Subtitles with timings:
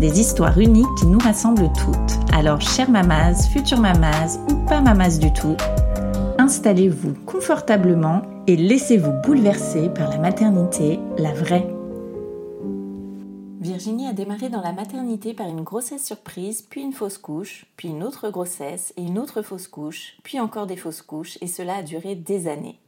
[0.00, 2.34] Des histoires uniques qui nous rassemblent toutes.
[2.34, 5.56] Alors, chère mamas, future mamas ou pas mamas du tout,
[6.36, 11.72] installez-vous confortablement et laissez-vous bouleverser par la maternité, la vraie.
[13.60, 17.88] Virginie a démarré dans la maternité par une grossesse surprise, puis une fausse couche, puis
[17.88, 21.76] une autre grossesse et une autre fausse couche, puis encore des fausses couches, et cela
[21.76, 22.80] a duré des années.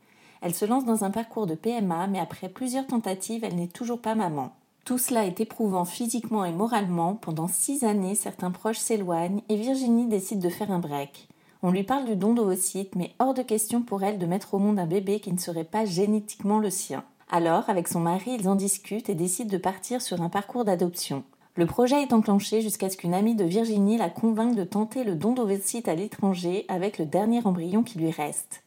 [0.43, 4.01] Elle se lance dans un parcours de PMA, mais après plusieurs tentatives, elle n'est toujours
[4.01, 4.53] pas maman.
[4.87, 7.17] Tout cela est éprouvant physiquement et moralement.
[7.17, 11.27] Pendant six années, certains proches s'éloignent et Virginie décide de faire un break.
[11.65, 14.61] On lui parle du don d'ovocytes, mais hors de question pour elle de mettre au
[14.61, 17.03] monde un bébé qui ne serait pas génétiquement le sien.
[17.29, 21.25] Alors, avec son mari, ils en discutent et décident de partir sur un parcours d'adoption.
[21.57, 25.17] Le projet est enclenché jusqu'à ce qu'une amie de Virginie la convainque de tenter le
[25.17, 28.63] don d'ovocytes à l'étranger avec le dernier embryon qui lui reste.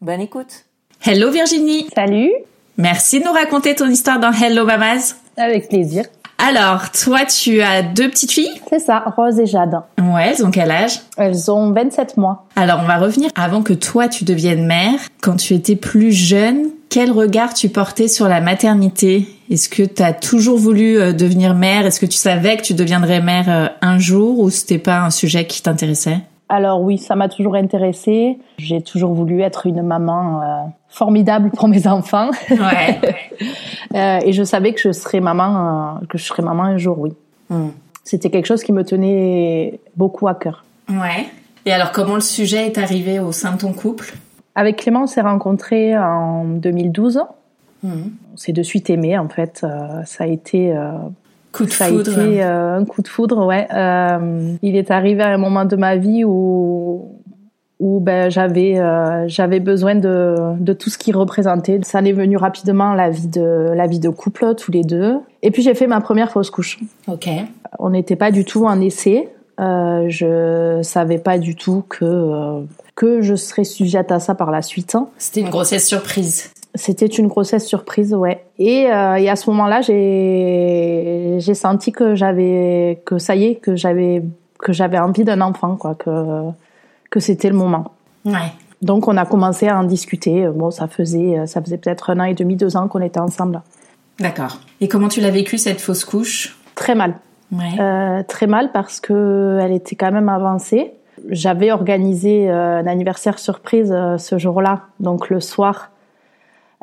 [0.00, 0.66] Bonne écoute
[1.04, 2.30] Hello Virginie Salut
[2.78, 6.04] Merci de nous raconter ton histoire dans Hello Mamas Avec plaisir.
[6.36, 8.60] Alors, toi, tu as deux petites filles?
[8.68, 9.80] C'est ça, Rose et Jade.
[9.98, 11.00] Ouais, elles ont quel âge?
[11.16, 12.44] Elles ont 27 mois.
[12.54, 15.00] Alors, on va revenir avant que toi, tu deviennes mère.
[15.22, 19.26] Quand tu étais plus jeune, quel regard tu portais sur la maternité?
[19.50, 21.86] Est-ce que tu as toujours voulu euh, devenir mère?
[21.86, 25.10] Est-ce que tu savais que tu deviendrais mère euh, un jour ou c'était pas un
[25.10, 26.18] sujet qui t'intéressait?
[26.48, 28.38] Alors oui, ça m'a toujours intéressée.
[28.58, 30.44] J'ai toujours voulu être une maman euh,
[30.88, 32.30] formidable pour mes enfants.
[32.50, 33.00] Ouais.
[33.94, 36.98] Euh, et je savais que je serais maman, euh, que je serais maman un jour,
[36.98, 37.14] oui.
[37.48, 37.68] Hmm.
[38.04, 40.64] C'était quelque chose qui me tenait beaucoup à cœur.
[40.90, 41.28] Ouais.
[41.64, 44.14] Et alors, comment le sujet est arrivé au sein de ton couple?
[44.54, 47.22] Avec Clément, on s'est rencontrés en 2012.
[47.82, 47.90] Hmm.
[48.34, 49.64] On s'est de suite aimé, en fait.
[50.04, 50.76] Ça a été
[51.56, 52.18] Coup de ça foudre.
[52.18, 53.66] a été euh, un coup de foudre, ouais.
[53.74, 57.12] Euh, il est arrivé à un moment de ma vie où
[57.78, 61.80] où ben j'avais euh, j'avais besoin de de tout ce qu'il représentait.
[61.82, 65.16] Ça est venu rapidement la vie de la vie de couple tous les deux.
[65.42, 66.78] Et puis j'ai fait ma première fausse couche.
[67.06, 67.28] Ok.
[67.78, 69.28] On n'était pas du tout en essai.
[69.58, 72.60] Euh, je savais pas du tout que euh,
[72.94, 74.94] que je serais sujette à ça par la suite.
[74.94, 75.08] hein.
[75.18, 76.50] C'était une grossesse surprise.
[76.76, 78.44] C'était une grossesse surprise, ouais.
[78.58, 83.54] Et, euh, et à ce moment-là, j'ai j'ai senti que j'avais que ça y est,
[83.56, 84.22] que j'avais
[84.58, 86.42] que j'avais envie d'un enfant, quoi, que
[87.10, 87.92] que c'était le moment.
[88.24, 88.52] Ouais.
[88.82, 90.46] Donc on a commencé à en discuter.
[90.54, 93.62] Bon, ça faisait ça faisait peut-être un an et demi, deux ans qu'on était ensemble.
[94.20, 94.60] D'accord.
[94.80, 96.58] Et comment tu l'as vécu cette fausse couche?
[96.74, 97.14] Très mal,
[97.52, 97.80] Ouais.
[97.80, 100.92] Euh, très mal parce que elle était quand même avancée.
[101.30, 105.90] J'avais organisé euh, un anniversaire surprise ce jour-là, donc le soir.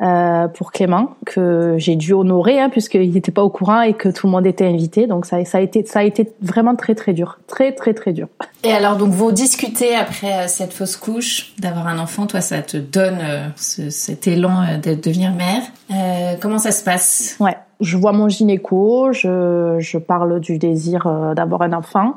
[0.02, 4.08] Euh, pour Clément que j'ai dû honorer hein, puisqu'il n'était pas au courant et que
[4.08, 6.94] tout le monde était invité donc ça, ça a été ça a été vraiment très
[6.96, 8.26] très dur très très très dur
[8.64, 12.26] Et alors, donc, vous discutez après euh, cette fausse couche, d'avoir un enfant.
[12.26, 15.60] Toi, ça te donne euh, ce- cet élan de devenir mère.
[15.90, 17.36] Euh, comment ça se passe?
[17.40, 21.06] Ouais, je vois mon gynéco, je, je parle du désir
[21.36, 22.14] d'avoir un enfant.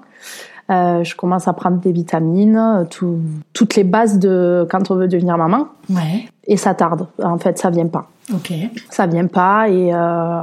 [0.69, 3.19] Euh, je commence à prendre des vitamines, tout-
[3.53, 5.67] toutes les bases de quand on veut devenir maman.
[5.89, 6.27] Ouais.
[6.45, 7.07] Et ça tarde.
[7.23, 8.07] En fait, ça vient pas.
[8.33, 8.51] Ok.
[8.89, 10.41] Ça vient pas et euh,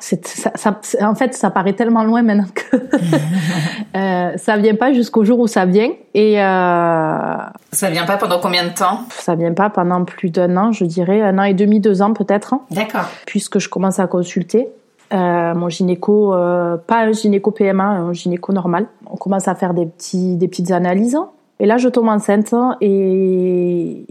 [0.00, 0.78] c'est, ça, ça-
[1.08, 2.76] en fait, ça paraît tellement loin maintenant que
[3.96, 5.90] euh, ça vient pas jusqu'au jour où ça vient.
[6.12, 7.36] Et euh,
[7.72, 9.00] Ça vient pas pendant combien de temps?
[9.10, 12.12] ça vient pas pendant plus d'un an, je dirais, un an et demi, deux ans
[12.12, 12.54] peut-être.
[12.70, 13.06] D'accord.
[13.26, 14.68] puisque je commence à consulter
[15.12, 18.86] euh, mon gynéco, euh, pas un gynéco PMA, un gynéco normal.
[19.06, 21.18] On commence à faire des petits, des petites analyses.
[21.60, 24.06] Et là, je tombe enceinte et,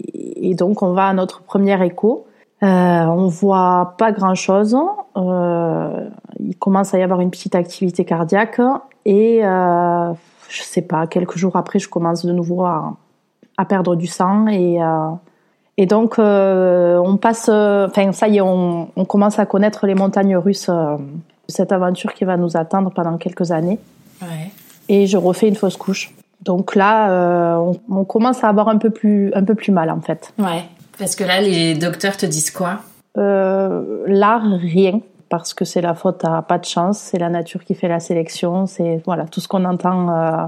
[0.58, 2.26] donc on va à notre première écho.
[2.62, 4.78] Euh, on voit pas grand chose.
[5.16, 8.62] Il commence à y avoir une petite activité cardiaque
[9.06, 12.96] et je sais pas, quelques jours après, je commence de nouveau à,
[13.58, 14.80] à perdre du sang et
[15.78, 20.38] et donc on passe, enfin ça y est, on, on, commence à connaître les montagnes
[20.38, 20.70] russes,
[21.48, 23.80] cette aventure qui va nous attendre pendant quelques années.
[24.22, 24.52] Ouais.
[24.90, 26.14] Et je refais une fausse couche.
[26.42, 30.02] Donc là, on, on, commence à avoir un peu plus un peu plus mal en
[30.02, 30.34] fait.
[30.38, 30.64] Ouais.
[30.98, 32.80] Parce que là, les docteurs te disent quoi?
[33.18, 35.02] Euh, Là, rien.
[35.30, 38.00] Parce que c'est la faute à pas de chance, c'est la nature qui fait la
[38.00, 40.46] sélection, c'est voilà tout ce qu'on entend euh,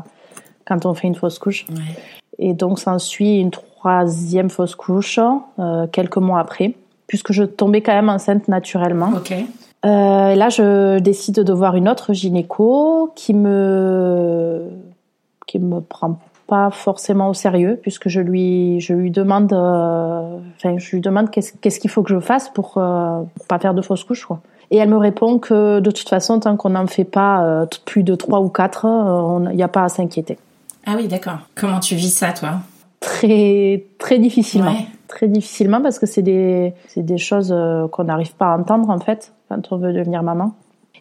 [0.67, 1.65] quand on fait une fausse couche.
[1.71, 1.97] Ouais.
[2.37, 3.49] Et donc s'ensuit une
[3.85, 5.19] troisième fausse couche
[5.59, 6.73] euh, quelques mois après,
[7.05, 9.11] puisque je tombais quand même enceinte naturellement.
[9.15, 9.31] Ok.
[9.31, 14.67] Euh, là, je décide de voir une autre gynéco qui me
[15.45, 16.17] qui me prend
[16.47, 21.29] pas forcément au sérieux puisque je lui je lui demande euh, enfin je lui demande
[21.29, 24.25] qu'est-ce qu'est-ce qu'il faut que je fasse pour, euh, pour pas faire de fausses couches
[24.25, 24.39] quoi.
[24.71, 28.15] Et elle me répond que de toute façon tant qu'on n'en fait pas plus de
[28.15, 28.87] trois ou quatre,
[29.51, 30.39] il n'y a pas à s'inquiéter.
[30.87, 31.37] Ah oui, d'accord.
[31.53, 32.61] Comment tu vis ça toi?
[33.05, 34.75] Très très difficilement.
[35.07, 37.55] Très difficilement parce que c'est des c'est des choses
[37.91, 40.55] qu'on n'arrive pas à entendre en fait quand on veut devenir maman.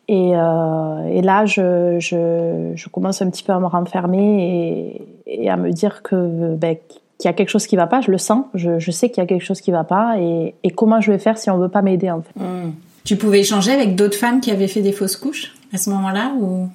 [0.08, 5.44] Et, euh, et là, je, je, je, commence un petit peu à me renfermer et,
[5.44, 6.76] et à me dire que ben,
[7.18, 8.02] qu'il y a quelque chose qui va pas.
[8.02, 8.44] Je le sens.
[8.54, 10.16] Je, je sais qu'il y a quelque chose qui va pas.
[10.18, 12.38] Et, et, comment je vais faire si on veut pas m'aider en fait?
[12.38, 12.72] Mmh.
[13.04, 16.32] Tu pouvais échanger avec d'autres femmes qui avaient fait des fausses couches à ce moment-là
[16.38, 16.68] ou?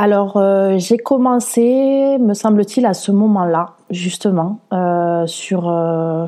[0.00, 5.68] Alors, euh, j'ai commencé, me semble-t-il, à ce moment-là, justement, euh, sur.
[5.68, 6.26] Euh,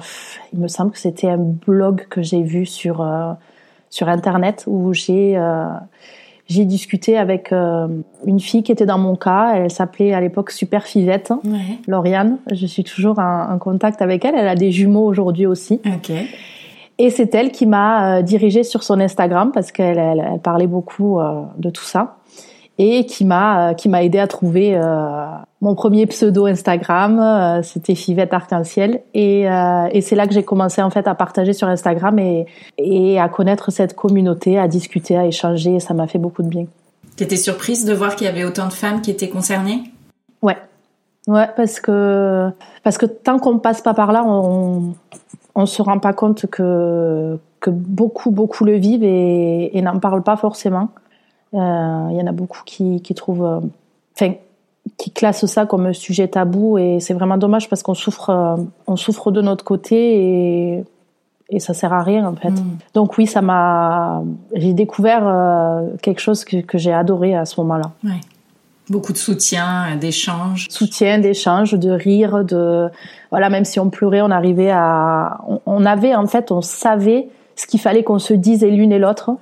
[0.52, 3.32] il me semble que c'était un blog que j'ai vu sur euh,
[3.88, 5.66] sur internet où j'ai euh,
[6.48, 7.86] j'ai discuté avec euh,
[8.26, 9.52] une fille qui était dans mon cas.
[9.54, 11.78] Elle s'appelait à l'époque Super Fivette, ouais.
[11.86, 12.38] Lauriane.
[12.52, 14.34] Je suis toujours en, en, contact avec elle.
[14.34, 15.80] Elle a des jumeaux aujourd'hui aussi.
[15.98, 16.26] Okay.
[16.98, 21.20] Et c'est elle qui m'a dirigée sur son Instagram parce qu'elle elle, elle parlait beaucoup
[21.56, 22.16] de tout ça
[22.78, 25.26] et qui m'a euh, qui m'a aidé à trouver euh,
[25.60, 30.80] mon premier pseudo Instagram, euh, c'était Fivette Arc-en-Ciel et, et c'est là que j'ai commencé
[30.80, 32.46] en fait à partager sur Instagram et,
[32.78, 36.48] et à connaître cette communauté, à discuter, à échanger, et ça m'a fait beaucoup de
[36.48, 36.64] bien.
[37.16, 39.82] T'étais surprise de voir qu'il y avait autant de femmes qui étaient concernées?
[40.40, 40.56] Ouais,
[41.28, 42.48] ouais, parce que
[42.82, 44.94] parce que tant qu'on passe pas par là, on
[45.54, 50.22] on se rend pas compte que que beaucoup beaucoup le vivent et, et n'en parlent
[50.22, 50.88] pas forcément.
[51.52, 53.60] Il euh, y en a beaucoup qui, qui trouvent, euh,
[54.14, 54.34] enfin,
[54.96, 58.56] qui classent ça comme sujet tabou et c'est vraiment dommage parce qu'on souffre, euh,
[58.86, 60.84] on souffre de notre côté et
[61.50, 62.50] et ça sert à rien en fait.
[62.50, 62.78] Mm.
[62.94, 64.22] Donc oui, ça m'a,
[64.54, 67.90] j'ai découvert euh, quelque chose que, que j'ai adoré à ce moment-là.
[68.04, 68.20] Ouais.
[68.88, 70.66] Beaucoup de soutien, d'échanges.
[70.70, 72.88] Soutien, d'échanges, de rire, de
[73.30, 77.28] voilà, même si on pleurait, on arrivait à, on, on avait en fait, on savait
[77.56, 79.32] ce qu'il fallait qu'on se dise l'une et l'autre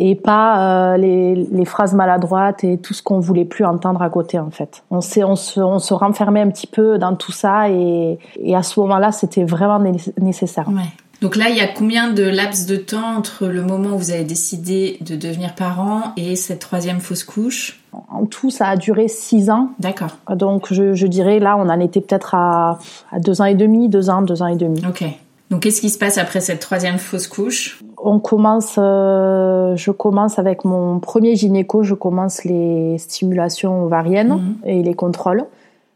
[0.00, 4.08] et pas euh, les, les, phrases maladroites et tout ce qu'on voulait plus entendre à
[4.08, 4.82] côté en fait.
[4.90, 8.56] On, s'est, on, se, on se renfermait un petit peu dans tout ça et, et
[8.56, 9.80] à ce moment-là c'était vraiment
[10.18, 10.68] nécessaire.
[10.68, 10.88] Ouais.
[11.20, 14.10] Donc là, il y a combien de laps de temps entre le moment où vous
[14.10, 17.80] avez décidé de devenir parent et cette troisième fausse couche?
[18.10, 19.68] En tout, ça a duré six ans.
[19.78, 20.16] D'accord.
[20.34, 22.78] Donc je, je dirais là, on en était peut-être à,
[23.12, 24.80] à deux ans et demi, deux ans, deux ans et demi.
[24.88, 25.04] Ok.
[25.50, 27.80] Donc, qu'est-ce qui se passe après cette troisième fausse couche?
[27.98, 34.68] On commence, euh, je commence avec mon premier gynéco, je commence les stimulations ovariennes mmh.
[34.68, 35.44] et les contrôles.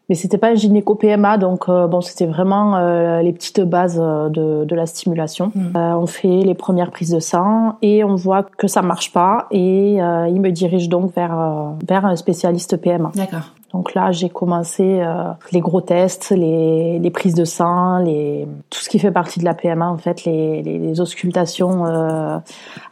[0.09, 3.97] Mais c'était pas un gynéco PMA, donc euh, bon, c'était vraiment euh, les petites bases
[3.99, 5.51] de, de la stimulation.
[5.55, 5.77] Mmh.
[5.77, 9.95] on fait les premières prises de sang et on voit que ça marche pas et
[9.95, 13.13] il me dirige donc vers vers un spécialiste PMA.
[13.15, 13.51] D'accord.
[13.75, 18.79] Donc là, j'ai commencé euh, les gros tests, les, les, prises de sang, les, tout
[18.79, 22.39] ce qui fait partie de la PMA, en fait, les, les, les auscultations euh,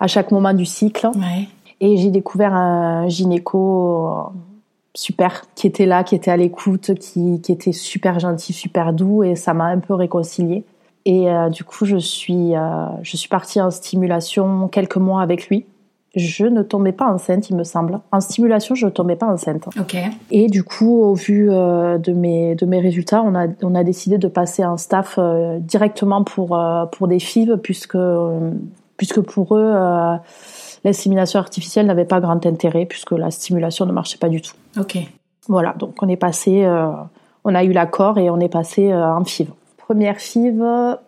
[0.00, 1.06] à chaque moment du cycle.
[1.14, 1.46] Ouais.
[1.80, 4.12] Et j'ai découvert un gynéco euh,
[4.94, 9.22] super qui était là, qui était à l'écoute, qui, qui était super gentil, super doux,
[9.22, 10.64] et ça m'a un peu réconciliée.
[11.04, 15.48] Et euh, du coup, je suis, euh, je suis partie en stimulation quelques mois avec
[15.48, 15.66] lui
[16.14, 17.98] je ne tombais pas enceinte, il me semble.
[18.12, 19.66] En stimulation, je ne tombais pas enceinte.
[19.80, 19.96] Ok.
[20.30, 23.82] Et du coup, au vu euh, de mes de mes résultats, on a on a
[23.82, 25.18] décidé de passer un staff
[25.60, 27.96] directement pour pour des FIV puisque
[28.98, 29.72] puisque pour eux
[30.84, 34.54] l'insémination artificielle n'avait pas grand intérêt puisque la stimulation ne marchait pas du tout.
[34.78, 34.98] Ok.
[35.48, 36.64] Voilà, donc on est passé,
[37.44, 39.48] on a eu l'accord et on est passé en FIV.
[39.76, 40.62] Première FIV,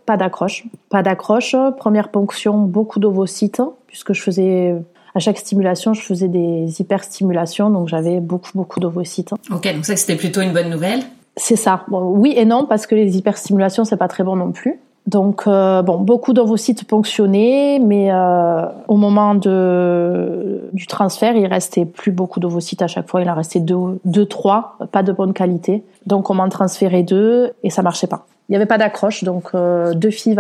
[0.05, 0.65] pas d'accroche.
[0.91, 1.55] Pas d'accroche.
[1.79, 4.75] Première ponction, beaucoup d'ovocytes, puisque je faisais
[5.15, 9.33] à chaque stimulation, je faisais des hyperstimulations, donc j'avais beaucoup, beaucoup d'ovocytes.
[9.53, 11.05] Ok, donc ça, c'était plutôt une bonne nouvelle
[11.37, 11.85] C'est ça.
[11.89, 14.81] Bon, oui et non, parce que les hyperstimulations, c'est pas très bon non plus.
[15.07, 21.85] Donc, euh, bon, beaucoup d'ovocytes ponctionnés, mais euh, au moment de, du transfert, il restait
[21.85, 23.21] plus beaucoup d'ovocytes à chaque fois.
[23.21, 25.85] Il en restait deux, deux, trois, pas de bonne qualité.
[26.07, 28.27] Donc, on m'en transférait deux et ça marchait pas.
[28.49, 30.39] Il n'y avait pas d'accroche, donc euh, deux filles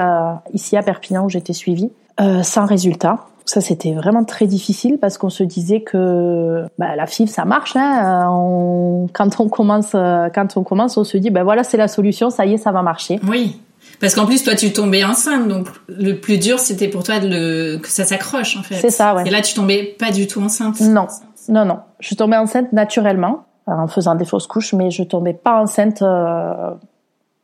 [0.52, 1.90] ici à Perpignan où j'étais suivie,
[2.20, 3.26] euh, sans résultat.
[3.46, 7.76] Ça, c'était vraiment très difficile parce qu'on se disait que bah, la FIV, ça marche.
[7.76, 8.26] Hein.
[8.30, 12.30] On, quand on commence, quand on commence, on se dit, ben voilà, c'est la solution,
[12.30, 13.20] ça y est, ça va marcher.
[13.28, 13.60] Oui.
[14.00, 17.28] Parce qu'en plus, toi, tu tombais enceinte, donc le plus dur, c'était pour toi de
[17.28, 17.78] le...
[17.78, 18.76] que ça s'accroche, en fait.
[18.76, 19.26] C'est ça, ouais.
[19.26, 20.80] Et là, tu tombais pas du tout enceinte.
[20.80, 21.06] Non,
[21.48, 21.78] non, non.
[22.00, 26.70] Je tombais enceinte naturellement, en faisant des fausses couches, mais je tombais pas enceinte euh,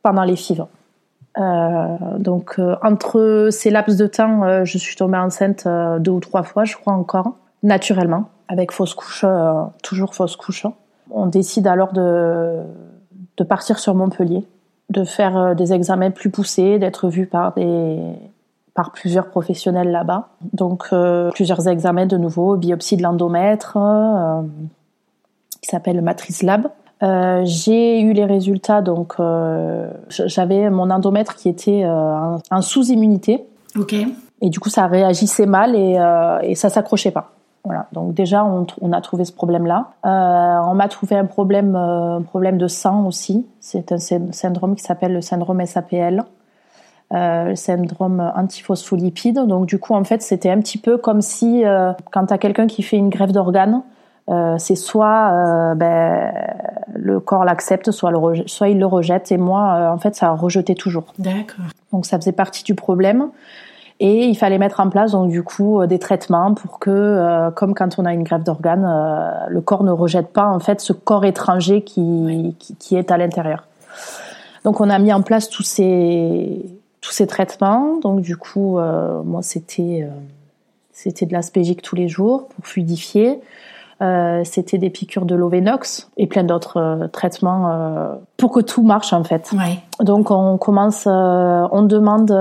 [0.03, 0.65] pendant les FIV.
[1.37, 6.11] Euh, donc, euh, entre ces laps de temps, euh, je suis tombée enceinte euh, deux
[6.11, 9.25] ou trois fois, je crois encore, naturellement, avec fausse couche,
[9.81, 10.65] toujours fausse couche.
[11.09, 12.57] On décide alors de,
[13.37, 14.45] de partir sur Montpellier
[14.91, 17.97] de faire euh, des examens plus poussés, d'être vu par des
[18.73, 20.29] par plusieurs professionnels là-bas.
[20.53, 24.41] Donc euh, plusieurs examens de nouveau, biopsie de l'endomètre, euh,
[25.61, 26.67] qui s'appelle Matrice Lab.
[27.03, 29.15] Euh, j'ai eu les résultats, donc
[30.09, 33.43] j'avais mon endomètre qui était en, sous-immunité.
[33.77, 33.95] Ok.
[34.43, 35.99] Et du coup, ça réagissait mal et,
[36.43, 37.31] et ça s'accrochait pas.
[37.63, 37.87] Voilà.
[37.91, 39.91] Donc déjà, on, on, a trouvé ce problème-là.
[40.05, 43.45] Euh, on m'a trouvé un problème, euh, un problème de sang aussi.
[43.59, 46.23] C'est un syndrome qui s'appelle le syndrome SAPL,
[47.13, 49.45] euh, le syndrome antiphospholipide.
[49.45, 52.37] Donc du coup, en fait, c'était un petit peu comme si euh, quand tu as
[52.39, 53.83] quelqu'un qui fait une grève d'organes,
[54.29, 56.31] euh, c'est soit ben,
[56.93, 59.31] le corps l'accepte, soit, le soit il le rejette.
[59.31, 61.13] Et moi, en fait, ça a rejeté toujours.
[61.19, 61.65] D'accord.
[61.91, 63.29] Donc ça faisait partie du problème.
[64.03, 67.51] Et il fallait mettre en place donc du coup euh, des traitements pour que, euh,
[67.51, 70.81] comme quand on a une grève d'organes, euh, le corps ne rejette pas en fait
[70.81, 73.67] ce corps étranger qui, qui, qui est à l'intérieur.
[74.63, 76.65] Donc on a mis en place tous ces
[76.99, 77.99] tous ces traitements.
[78.01, 78.79] Donc du coup,
[79.23, 80.07] moi c'était
[80.91, 83.39] c'était de l'aspégique tous les jours pour fluidifier.
[84.01, 88.81] Euh, c'était des piqûres de Lovenox et plein d'autres euh, traitements euh, pour que tout
[88.81, 89.51] marche en fait.
[89.53, 89.77] Ouais.
[90.03, 92.31] Donc on commence, on demande.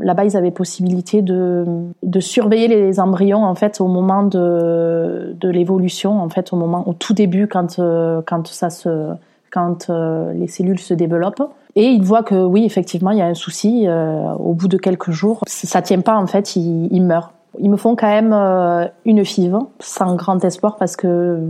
[0.00, 1.64] Là-bas, ils avaient possibilité de,
[2.02, 6.86] de surveiller les embryons en fait au moment de, de l'évolution, en fait au moment
[6.86, 7.80] au tout début quand
[8.26, 9.12] quand ça se
[9.50, 9.88] quand
[10.34, 11.48] les cellules se développent.
[11.76, 13.86] Et ils voient que oui, effectivement, il y a un souci.
[13.88, 17.30] au bout de quelques jours, ça tient pas en fait, il, il meurt.
[17.58, 21.40] Ils me font quand même euh, une FIV, sans grand espoir parce que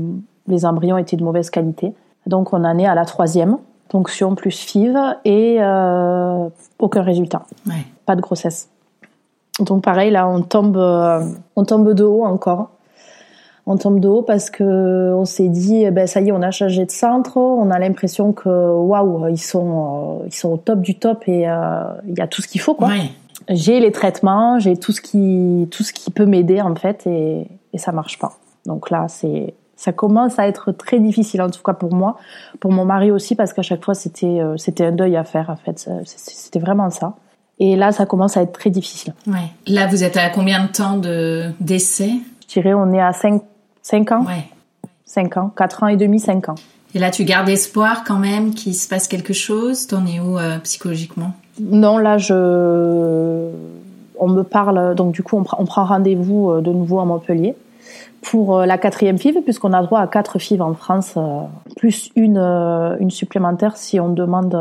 [0.46, 1.94] les embryons étaient de mauvaise qualité.
[2.26, 3.58] Donc on en est à la troisième,
[3.88, 7.42] ponction plus FIV et euh, aucun résultat.
[7.66, 7.87] Ouais.
[8.06, 8.68] Pas de grossesse.
[9.61, 11.25] Donc pareil, là on tombe, euh,
[11.56, 12.70] on tombe de haut encore.
[13.66, 16.42] On tombe de haut parce que on s'est dit, eh ben ça y est, on
[16.42, 17.38] a changé de centre.
[17.38, 21.46] On a l'impression que waouh, ils sont, ils sont au top du top et
[22.06, 22.88] il y a tout ce qu'il faut quoi.
[22.88, 23.11] Ouais
[23.48, 27.46] j'ai les traitements, j'ai tout ce qui tout ce qui peut m'aider en fait et,
[27.72, 28.38] et ça marche pas.
[28.66, 32.16] Donc là, c'est ça commence à être très difficile en tout cas pour moi,
[32.60, 35.50] pour mon mari aussi parce qu'à chaque fois c'était euh, c'était un deuil à faire
[35.50, 37.14] en fait, c'était vraiment ça.
[37.60, 39.14] Et là, ça commence à être très difficile.
[39.28, 39.52] Ouais.
[39.68, 42.10] Là, vous êtes à combien de temps de d'essai
[42.42, 43.42] Je dirais on est à 5
[43.82, 44.24] 5 ans.
[44.24, 44.48] Ouais.
[45.04, 46.54] 5 ans, 4 ans et demi, 5 ans.
[46.94, 49.88] Et là, tu gardes espoir quand même qu'il se passe quelque chose?
[49.88, 51.32] T'en es où euh, psychologiquement?
[51.60, 53.50] Non, là, je,
[54.18, 57.56] on me parle, donc du coup, on, on prend rendez-vous euh, de nouveau à Montpellier
[58.22, 61.18] pour euh, la quatrième FIV, puisqu'on a droit à quatre FIV en France,
[61.76, 64.56] plus une, une supplémentaire si on demande,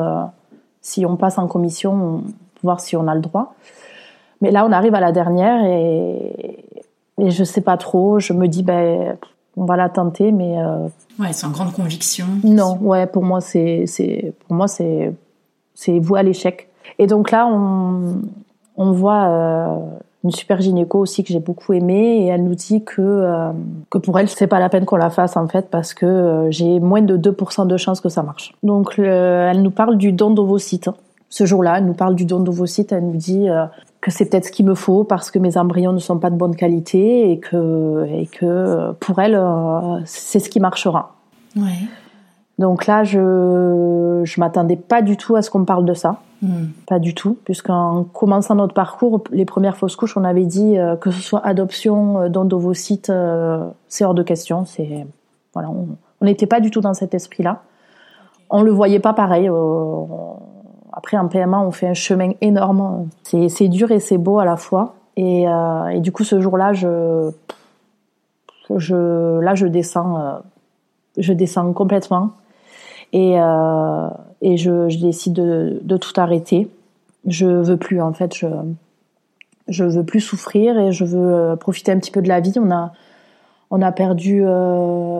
[0.82, 2.24] si on passe en commission,
[2.64, 3.54] voir si on a le droit.
[4.42, 6.66] Mais là, on arrive à la dernière et,
[7.22, 8.20] et je sais pas trop.
[8.20, 9.18] Je me dis, ben,
[9.58, 10.56] on va la tenter, mais.
[11.20, 12.26] ouais, sans grande conviction.
[12.44, 15.14] Non, ouais, pour moi, c'est, c'est, pour moi, c'est,
[15.74, 16.70] c'est vous à l'échec.
[17.00, 18.22] Et donc là, on,
[18.78, 19.78] on voit euh,
[20.24, 23.52] une super gynéco aussi que j'ai beaucoup aimée et elle nous dit que euh,
[23.90, 26.52] que pour elle c'est pas la peine qu'on la fasse en fait parce que euh,
[26.52, 28.54] j'ai moins de 2% de chances que ça marche.
[28.64, 30.90] Donc elle nous parle du don d'ovocytes.
[31.30, 33.48] Ce jour-là, elle nous parle du don d'ovocytes, elle nous dit
[34.04, 36.36] que c'est peut-être ce qu'il me faut parce que mes embryons ne sont pas de
[36.36, 39.42] bonne qualité et que et que pour elle
[40.06, 41.16] c'est ce qui marchera.
[41.56, 41.88] Ouais.
[42.60, 46.22] Donc là, je je m'attendais pas du tout à ce qu'on parle de ça.
[46.42, 46.66] Mm.
[46.88, 50.96] Pas du tout, puisqu'en commençant notre parcours, les premières fausses couches, on avait dit euh,
[50.96, 54.66] que ce soit adoption, euh, don d'ovocytes, euh, c'est hors de question.
[54.66, 55.08] C'est
[55.54, 57.62] voilà, on n'était pas du tout dans cet esprit-là.
[58.50, 59.50] On le voyait pas pareil.
[59.50, 60.06] Euh,
[60.96, 63.10] après, en PMA, on fait un chemin énorme.
[63.24, 64.96] C'est dur et c'est beau à la fois.
[65.18, 67.32] Et, euh, et du coup, ce jour-là, je
[68.78, 70.42] je là, je descends,
[71.18, 72.32] je descends complètement.
[73.12, 74.08] Et, euh,
[74.42, 76.70] et je, je, décide de, de, tout arrêter.
[77.28, 78.36] Je veux plus en fait.
[78.36, 78.48] Je
[79.68, 82.54] je veux plus souffrir et je veux profiter un petit peu de la vie.
[82.58, 82.92] On a
[83.72, 84.44] on a perdu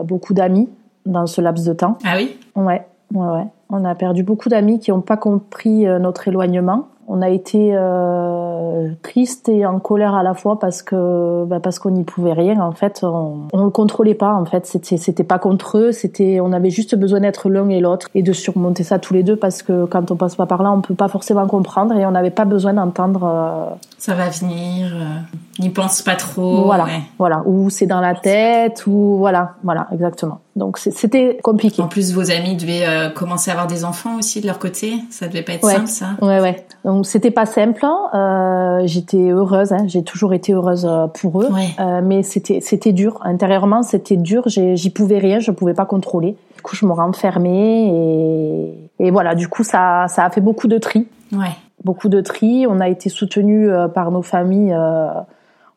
[0.04, 0.68] beaucoup d'amis
[1.06, 1.98] dans ce laps de temps.
[2.04, 2.36] Ah oui?
[2.54, 3.46] Ouais, ouais, ouais.
[3.76, 6.86] On a perdu beaucoup d'amis qui n'ont pas compris notre éloignement.
[7.06, 11.78] On a été euh, triste et en colère à la fois parce que bah parce
[11.78, 13.00] qu'on n'y pouvait rien en fait.
[13.02, 14.64] On, on le contrôlait pas en fait.
[14.66, 15.92] C'était c'était pas contre eux.
[15.92, 19.22] C'était on avait juste besoin d'être l'un et l'autre et de surmonter ça tous les
[19.22, 22.06] deux parce que quand on passe pas par là on peut pas forcément comprendre et
[22.06, 23.66] on n'avait pas besoin d'entendre euh,
[24.04, 26.86] ça va venir euh, n'y pense pas trop voilà
[27.18, 31.82] voilà ou c'est dans la tête ou voilà voilà exactement donc c'était compliqué.
[31.82, 35.00] En plus, vos amis devaient euh, commencer à avoir des enfants aussi de leur côté.
[35.10, 36.10] Ça devait pas être simple, ça.
[36.22, 36.64] Ouais, ouais.
[36.84, 37.84] Donc c'était pas simple.
[38.14, 39.72] Euh, j'étais heureuse.
[39.72, 39.86] Hein.
[39.88, 41.48] J'ai toujours été heureuse euh, pour eux.
[41.80, 43.18] Euh, mais c'était c'était dur.
[43.24, 44.44] Intérieurement, c'était dur.
[44.46, 45.40] J'y pouvais rien.
[45.40, 46.36] Je pouvais pas contrôler.
[46.54, 49.34] Du coup, je me renfermais et et voilà.
[49.34, 51.08] Du coup, ça ça a fait beaucoup de tri.
[51.32, 51.56] Ouais.
[51.84, 52.66] Beaucoup de tri.
[52.68, 54.74] On a été soutenus par nos familles.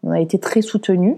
[0.03, 1.17] on a été très soutenus.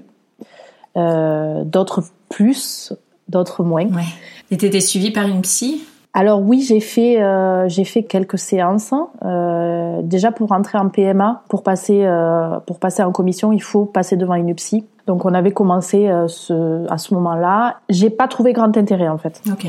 [0.95, 2.93] D'autres plus
[3.29, 3.85] d'autres moins.
[3.85, 4.03] Ouais.
[4.51, 5.83] Et t'étais suivie par une psy?
[6.13, 8.93] Alors oui, j'ai fait euh, j'ai fait quelques séances.
[9.23, 13.85] Euh, déjà pour rentrer en PMA, pour passer euh, pour passer en commission, il faut
[13.85, 14.85] passer devant une psy.
[15.05, 17.77] Donc on avait commencé euh, ce, à ce moment-là.
[17.89, 19.41] J'ai pas trouvé grand intérêt en fait.
[19.51, 19.67] Ok.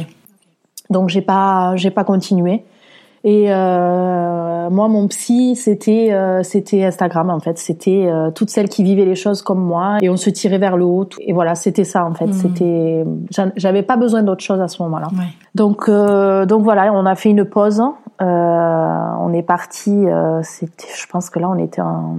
[0.89, 2.65] Donc j'ai pas j'ai pas continué.
[3.23, 7.59] Et euh, moi, mon psy, c'était euh, c'était Instagram en fait.
[7.59, 10.79] C'était euh, toutes celles qui vivaient les choses comme moi et on se tirait vers
[10.79, 11.07] le haut.
[11.19, 12.29] Et voilà, c'était ça en fait.
[12.29, 12.33] Mmh.
[12.33, 13.05] C'était,
[13.57, 15.09] j'avais pas besoin d'autre chose à ce moment-là.
[15.13, 15.27] Ouais.
[15.55, 17.83] Donc euh, donc voilà, on a fait une pause.
[18.21, 20.07] on est parti.
[20.43, 22.17] c'était, je pense que là, on était en,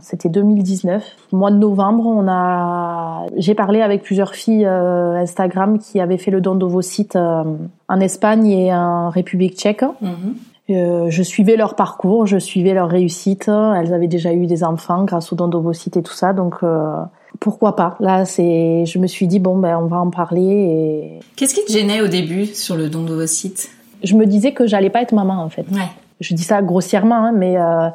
[0.00, 2.06] c'était 2019, mois de novembre.
[2.06, 7.18] On a, j'ai parlé avec plusieurs filles Instagram qui avaient fait le don d'ovocytes
[7.88, 9.82] en Espagne et en République tchèque.
[9.82, 10.14] Mmh.
[10.70, 13.48] Euh, je suivais leur parcours, je suivais leur réussite.
[13.48, 16.96] Elles avaient déjà eu des enfants grâce au don d'ovocytes et tout ça, donc euh,
[17.38, 20.40] pourquoi pas Là, c'est, je me suis dit bon ben on va en parler.
[20.42, 21.20] Et...
[21.36, 23.68] Qu'est-ce qui te gênait au début sur le don d'ovocytes
[24.02, 25.66] Je me disais que j'allais pas être maman en fait.
[25.70, 25.90] Ouais.
[26.20, 27.88] Je dis ça grossièrement, hein, mais euh,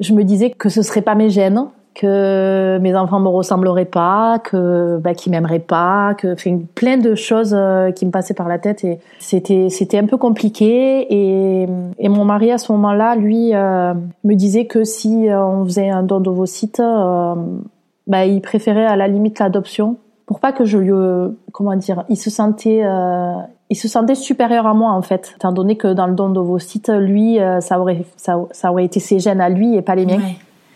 [0.00, 4.40] je me disais que ce serait pas mes gènes, que mes enfants me ressembleraient pas,
[4.40, 8.48] que bah, qu'ils m'aimeraient pas, que enfin, plein de choses euh, qui me passaient par
[8.48, 11.06] la tête et c'était c'était un peu compliqué.
[11.08, 15.64] Et, et mon mari à ce moment-là lui euh, me disait que si euh, on
[15.64, 17.34] faisait un don d'ovocytes euh,
[18.08, 19.96] bah il préférait à la limite l'adoption.
[20.26, 20.92] Pour pas que je lui
[21.52, 23.34] comment dire il se sentait euh,
[23.70, 25.34] il se sentait supérieur à moi en fait.
[25.36, 29.20] Étant donné que dans le don d'ovocytes lui ça aurait ça, ça aurait été ses
[29.20, 30.20] gènes à lui et pas les miens.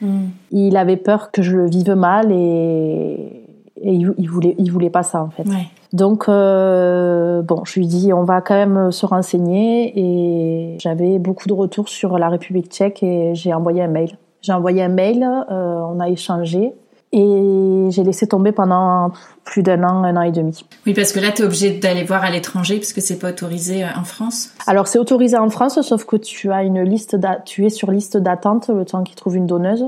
[0.00, 0.26] Mmh.
[0.52, 3.44] Il avait peur que je le vive mal et,
[3.80, 5.48] et il, il, voulait, il voulait pas ça en fait.
[5.48, 5.66] Ouais.
[5.92, 11.48] Donc euh, bon, je lui dis on va quand même se renseigner et j'avais beaucoup
[11.48, 14.18] de retours sur la République tchèque et j'ai envoyé un mail.
[14.42, 16.74] J'ai envoyé un mail, euh, on a échangé
[17.12, 19.10] et j'ai laissé tomber pendant
[19.44, 20.64] plus d'un an, un an et demi.
[20.86, 23.30] Oui, parce que là, tu es obligé d'aller voir à l'étranger parce que c'est pas
[23.30, 24.50] autorisé euh, en France.
[24.66, 27.16] Alors, c'est autorisé en France, sauf que tu as une liste,
[27.46, 29.86] tu es sur liste d'attente le temps qu'ils trouvent une donneuse.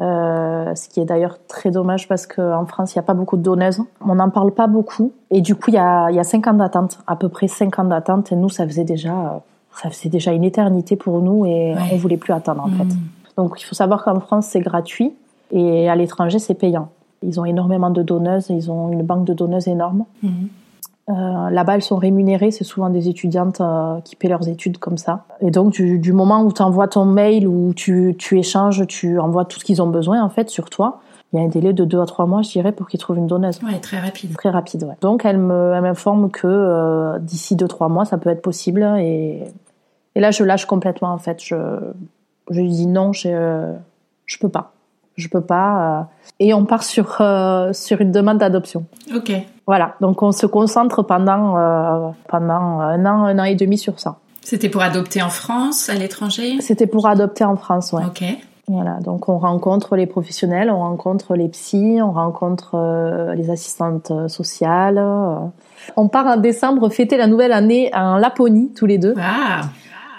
[0.00, 3.36] Euh, ce qui est d'ailleurs très dommage parce qu'en France, il n'y a pas beaucoup
[3.36, 3.80] de donneuses.
[4.04, 5.12] On n'en parle pas beaucoup.
[5.30, 7.78] Et du coup, il y a, y a 5 ans d'attente, à peu près 5
[7.78, 8.32] ans d'attente.
[8.32, 9.42] Et nous, ça faisait déjà,
[9.80, 11.90] ça faisait déjà une éternité pour nous et Ouais.
[11.92, 12.76] on voulait plus attendre, en Mmh.
[12.78, 12.96] fait.
[13.36, 15.12] Donc, il faut savoir qu'en France, c'est gratuit
[15.52, 16.88] et à l'étranger, c'est payant.
[17.22, 20.04] Ils ont énormément de donneuses, ils ont une banque de donneuses énorme.
[20.22, 20.28] Mmh.
[21.10, 24.96] Euh, Là-bas, elles sont rémunérées, c'est souvent des étudiantes euh, qui paient leurs études comme
[24.98, 25.24] ça.
[25.40, 29.18] Et donc, du, du moment où tu envoies ton mail, où tu, tu échanges, tu
[29.18, 31.00] envoies tout ce qu'ils ont besoin, en fait, sur toi,
[31.32, 33.18] il y a un délai de deux à trois mois, je dirais, pour qu'ils trouvent
[33.18, 33.60] une donneuse.
[33.62, 34.32] Ouais, très rapide.
[34.34, 34.94] Très rapide, ouais.
[35.00, 38.82] Donc, elle me- elle m'informe que euh, d'ici deux, trois mois, ça peut être possible.
[38.98, 39.42] Et,
[40.14, 41.42] et là, je lâche complètement, en fait.
[41.42, 41.56] Je,
[42.50, 43.72] je lui dis non, je,
[44.26, 44.72] je peux pas.
[45.16, 46.00] Je peux pas.
[46.00, 46.02] euh.
[46.40, 48.84] Et on part sur, euh, sur une demande d'adoption.
[49.14, 49.32] Ok.
[49.66, 54.00] Voilà, donc on se concentre pendant, euh, pendant un an, un an et demi sur
[54.00, 54.16] ça.
[54.40, 56.60] C'était pour adopter en France, à l'étranger?
[56.60, 58.02] C'était pour adopter en France, ouais.
[58.04, 58.24] Ok.
[58.68, 64.10] Voilà, donc on rencontre les professionnels, on rencontre les psys, on rencontre euh, les assistantes
[64.12, 65.04] euh, sociales.
[65.96, 69.14] On part en décembre fêter la nouvelle année en Laponie, tous les deux.
[69.20, 69.62] Ah,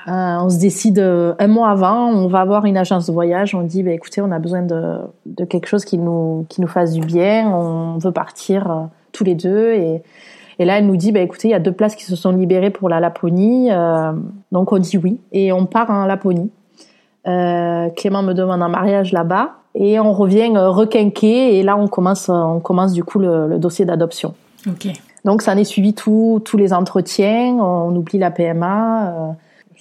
[0.08, 3.56] Euh, on se décide euh, un mois avant, on va voir une agence de voyage,
[3.56, 6.68] on dit bah, écoutez, on a besoin de, de quelque chose qui nous, qui nous
[6.68, 9.72] fasse du bien, on veut partir euh, tous les deux.
[9.72, 10.04] Et,
[10.60, 12.32] et là, elle nous dit bah, écoutez, il y a deux places qui se sont
[12.32, 14.12] libérées pour la Laponie, euh,
[14.52, 16.52] donc on dit oui, et on part en Laponie.
[17.26, 19.52] Euh, Clément me demande un mariage là-bas.
[19.76, 23.58] Et on revient euh, requinquer et là on commence, on commence du coup le, le
[23.58, 24.36] dossier d'adoption.
[24.68, 24.90] ok.
[25.26, 29.32] Donc ça en est suivi tous les entretiens, on oublie la PMA, euh,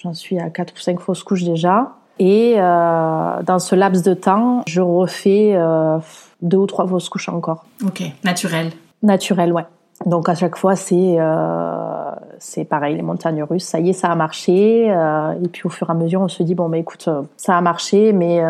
[0.03, 1.93] j'en suis à quatre ou cinq fausses couches déjà.
[2.19, 5.97] Et euh, dans ce laps de temps, je refais euh,
[6.41, 7.65] deux ou trois fausses couches encore.
[7.83, 8.71] Ok, naturel.
[9.01, 9.65] Naturel, ouais.
[10.05, 13.63] Donc à chaque fois, c'est euh, c'est pareil, les montagnes russes.
[13.63, 14.91] Ça y est, ça a marché.
[14.91, 17.57] Euh, et puis au fur et à mesure, on se dit bon, bah écoute, ça
[17.57, 18.43] a marché, mais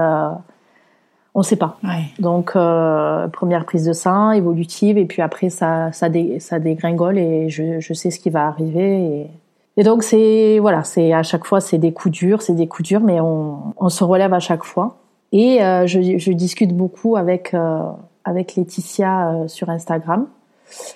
[1.35, 1.77] on sait pas.
[1.83, 2.05] Ouais.
[2.19, 2.53] Donc
[3.31, 7.79] première prise de sang évolutive, et puis après ça ça, dé- ça dégringole et je,
[7.79, 9.03] je sais ce qui va arriver.
[9.03, 9.27] Et,
[9.77, 12.87] et donc c'est voilà, c'est à chaque fois c'est des coups durs, c'est des coups
[12.89, 14.97] durs, mais on, on se relève à chaque fois.
[15.31, 17.79] Et euh, je, je discute beaucoup avec euh,
[18.23, 20.27] avec Laetitia euh, sur Instagram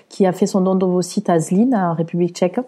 [0.10, 2.60] qui a fait son don d'ovocyte à Zlin, en République tchèque.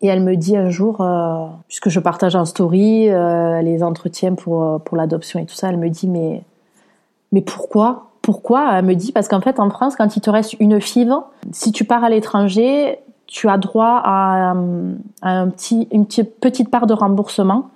[0.00, 4.34] Et elle me dit un jour, euh, puisque je partage en story euh, les entretiens
[4.34, 6.42] pour, euh, pour l'adoption et tout ça, elle me dit, mais,
[7.32, 8.10] mais pourquoi?
[8.20, 8.78] Pourquoi?
[8.78, 11.12] Elle me dit, parce qu'en fait, en France, quand il te reste une FIV,
[11.52, 16.38] si tu pars à l'étranger, tu as droit à, euh, à un petit, une petite,
[16.40, 17.70] petite part de remboursement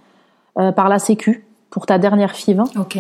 [0.59, 2.63] euh, par la Sécu pour ta dernière FIV.
[2.79, 2.99] Ok.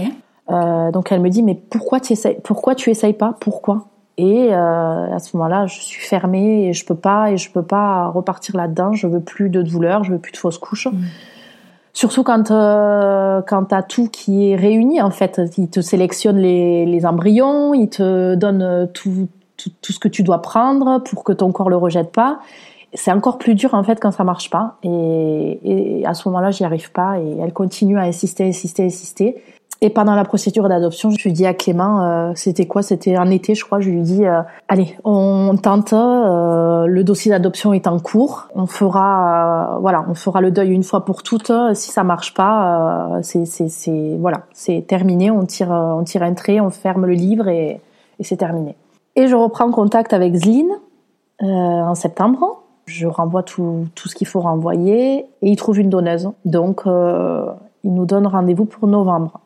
[0.51, 3.35] Euh, donc elle me dit mais pourquoi tu essayes pourquoi tu essayes pas?
[3.41, 3.87] Pourquoi?
[4.17, 7.63] Et euh, à ce moment-là je suis fermée et je peux pas et je peux
[7.63, 8.93] pas repartir là-dedans.
[8.93, 10.89] Je veux plus de douleur je veux plus de fausses couches.
[11.93, 15.41] Surtout quand euh, quand t'as tout qui est réuni en fait.
[15.59, 20.23] Ils te sélectionnent les, les embryons ils te donnent tout, tout tout ce que tu
[20.23, 22.38] dois prendre pour que ton corps le rejette pas
[22.94, 26.51] c'est encore plus dur en fait quand ça marche pas et, et à ce moment-là
[26.51, 29.42] j'y arrive pas et elle continue à insister insister insister
[29.81, 32.83] et pendant la procédure d'adoption, je lui dis à Clément, euh, c'était quoi?
[32.83, 33.79] C'était en été, je crois.
[33.79, 35.92] Je lui dis, euh, allez, on tente.
[35.92, 38.49] euh, le dossier d'adoption est en cours.
[38.57, 41.53] On fera, euh, voilà, on fera le deuil une fois pour toutes.
[41.75, 45.31] Si ça marche pas, euh, c'est, c'est, voilà, c'est terminé.
[45.31, 47.81] On tire, on tire un trait, on ferme le livre et,
[48.18, 48.75] et c'est terminé.
[49.19, 50.71] Et je reprends contact avec Zline
[51.43, 52.63] euh, en septembre.
[52.87, 56.31] Je renvoie tout, tout ce qu'il faut renvoyer et il trouve une donneuse.
[56.45, 57.47] Donc, euh,
[57.83, 59.41] il nous donne rendez-vous pour novembre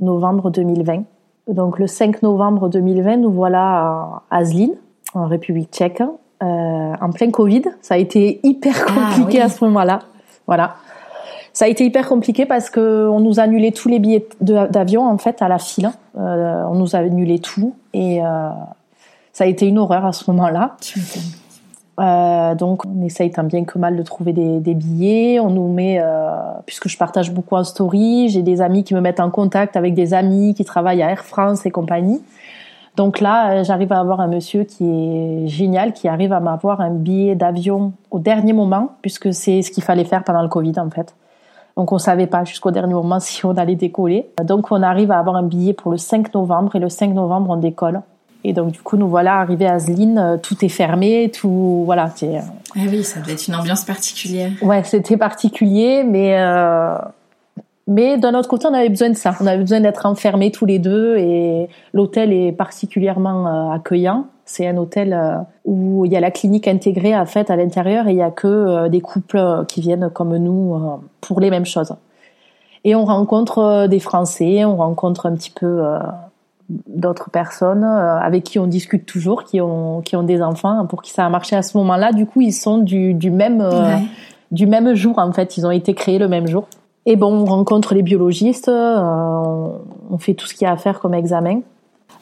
[0.00, 1.04] novembre 2020.
[1.48, 4.70] Donc le 5 novembre 2020, nous voilà à Aslin,
[5.14, 6.06] en République tchèque, euh,
[6.42, 7.62] en plein Covid.
[7.80, 9.40] Ça a été hyper compliqué oui.
[9.40, 10.00] à ce moment-là.
[10.46, 10.74] Voilà.
[11.52, 15.06] Ça a été hyper compliqué parce que on nous a annulé tous les billets d'avion
[15.08, 15.90] en fait à la file.
[16.18, 18.48] Euh, on nous a annulé tout et euh,
[19.34, 20.76] ça a été une horreur à ce moment-là.
[22.00, 25.40] Euh, donc on essaye tant bien que mal de trouver des, des billets.
[25.40, 26.30] On nous met, euh,
[26.66, 29.94] puisque je partage beaucoup en story, j'ai des amis qui me mettent en contact avec
[29.94, 32.22] des amis qui travaillent à Air France et compagnie.
[32.96, 36.80] Donc là, euh, j'arrive à avoir un monsieur qui est génial, qui arrive à m'avoir
[36.80, 40.78] un billet d'avion au dernier moment, puisque c'est ce qu'il fallait faire pendant le Covid
[40.78, 41.16] en fait.
[41.76, 44.30] Donc on savait pas jusqu'au dernier moment si on allait décoller.
[44.44, 47.50] Donc on arrive à avoir un billet pour le 5 novembre et le 5 novembre
[47.50, 48.00] on décolle.
[48.44, 52.10] Et donc du coup nous voilà arrivés à Zlin, euh, tout est fermé, tout voilà,
[52.14, 52.36] c'est
[52.76, 54.50] Ah oui, ça doit être une ambiance particulière.
[54.62, 56.96] Ouais, c'était particulier, mais euh,
[57.86, 59.34] mais d'un autre côté, on avait besoin de ça.
[59.40, 64.26] On avait besoin d'être enfermés tous les deux, et l'hôtel est particulièrement euh, accueillant.
[64.46, 68.08] C'est un hôtel euh, où il y a la clinique intégrée à fait à l'intérieur,
[68.08, 71.40] et il y a que euh, des couples euh, qui viennent comme nous euh, pour
[71.40, 71.94] les mêmes choses.
[72.84, 75.98] Et on rencontre euh, des Français, on rencontre un petit peu euh,
[76.68, 81.02] d'autres personnes euh, avec qui on discute toujours, qui ont qui ont des enfants, pour
[81.02, 82.12] qui ça a marché à ce moment-là.
[82.12, 83.96] Du coup, ils sont du du même euh,
[84.50, 85.56] du même jour en fait.
[85.56, 86.66] Ils ont été créés le même jour.
[87.06, 89.68] Et bon, on rencontre les biologistes, euh,
[90.10, 91.60] on, fait tout ce qu'il y a à faire comme examen.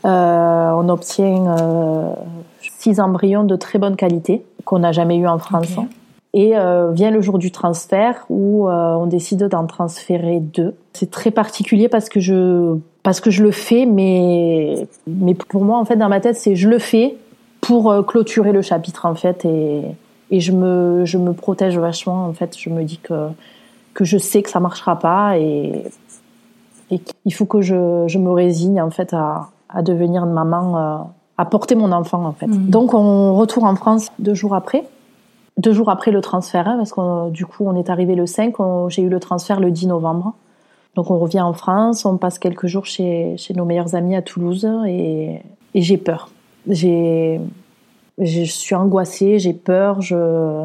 [0.04, 2.16] Euh, on obtient
[2.60, 5.78] six embryons de très bonne qualité qu'on n'a jamais eu en France.
[5.78, 5.86] Ok.
[6.34, 10.74] Et euh, vient le jour du transfert où euh, on décide d'en transférer deux.
[10.94, 15.78] C'est très particulier parce que je parce que je le fais, mais mais pour moi
[15.78, 17.16] en fait dans ma tête c'est je le fais
[17.60, 19.82] pour euh, clôturer le chapitre en fait et
[20.30, 22.56] et je me je me protège vachement en fait.
[22.58, 23.28] Je me dis que
[23.92, 25.84] que je sais que ça marchera pas et
[26.90, 30.78] et qu'il faut que je je me résigne en fait à à devenir une maman
[30.78, 30.96] euh,
[31.36, 32.46] à porter mon enfant en fait.
[32.46, 32.70] Mhm.
[32.70, 34.84] Donc on retourne en France deux jours après
[35.58, 38.58] deux jours après le transfert, hein, parce que du coup on est arrivé le 5,
[38.60, 40.34] on- j'ai eu le transfert le 10 novembre.
[40.94, 44.22] Donc on revient en France, on passe quelques jours chez, chez nos meilleurs amis à
[44.22, 45.40] Toulouse et,
[45.74, 46.30] et j'ai peur.
[46.68, 47.40] J'ai,
[48.18, 50.64] je suis angoissée, j'ai peur, je,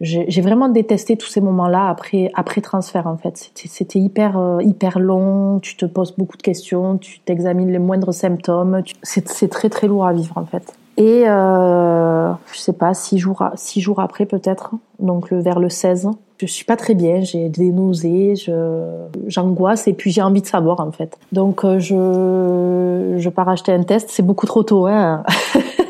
[0.00, 3.50] j'ai vraiment détesté tous ces moments-là après, après transfert en fait.
[3.54, 8.12] C'était, hyper, euh, hyper long, tu te poses beaucoup de questions, tu t'examines les moindres
[8.12, 10.74] symptômes, c'est très très lourd à vivre en fait.
[10.96, 15.70] Et euh, je sais pas, six jours, six jours après peut-être, donc le, vers le
[15.70, 20.42] 16, je suis pas très bien, j'ai des nausées, je, j'angoisse et puis j'ai envie
[20.42, 21.18] de savoir en fait.
[21.30, 25.22] Donc euh, je, je pars acheter un test, c'est beaucoup trop tôt, hein.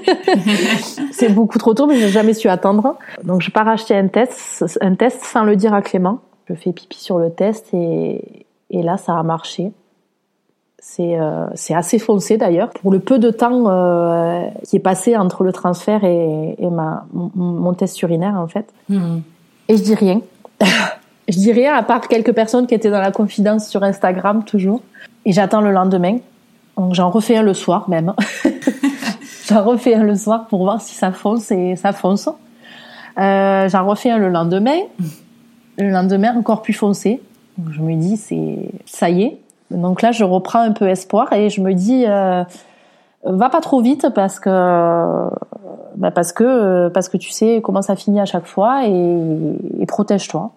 [1.12, 2.96] c'est beaucoup trop tôt, mais j'ai jamais su attendre.
[3.24, 6.20] Donc je pars acheter un test, un test sans le dire à Clément.
[6.48, 9.72] Je fais pipi sur le test et, et là, ça a marché.
[10.84, 12.70] C'est euh, c'est assez foncé d'ailleurs.
[12.70, 17.06] Pour le peu de temps euh, qui est passé entre le transfert et, et ma,
[17.12, 18.66] mon, mon test urinaire, en fait.
[18.88, 19.20] Hmm.
[19.68, 20.20] Et je dis rien.
[21.28, 24.82] je dis rien à part quelques personnes qui étaient dans la confidence sur Instagram toujours.
[25.24, 26.18] Et j'attends le lendemain.
[26.76, 28.12] Donc j'en refais un le soir même.
[29.48, 32.28] j'en refais un le soir pour voir si ça fonce et ça fonce.
[33.18, 34.80] Euh, j'en refais un le lendemain.
[35.78, 37.22] Le lendemain encore plus foncé.
[37.56, 39.41] Donc je me dis c'est ça y est.
[39.72, 42.44] Donc là je reprends un peu espoir et je me dis euh,
[43.24, 45.28] va pas trop vite parce que
[45.96, 49.18] bah parce que parce que tu sais comment ça finit à chaque fois et,
[49.80, 50.52] et protège-toi.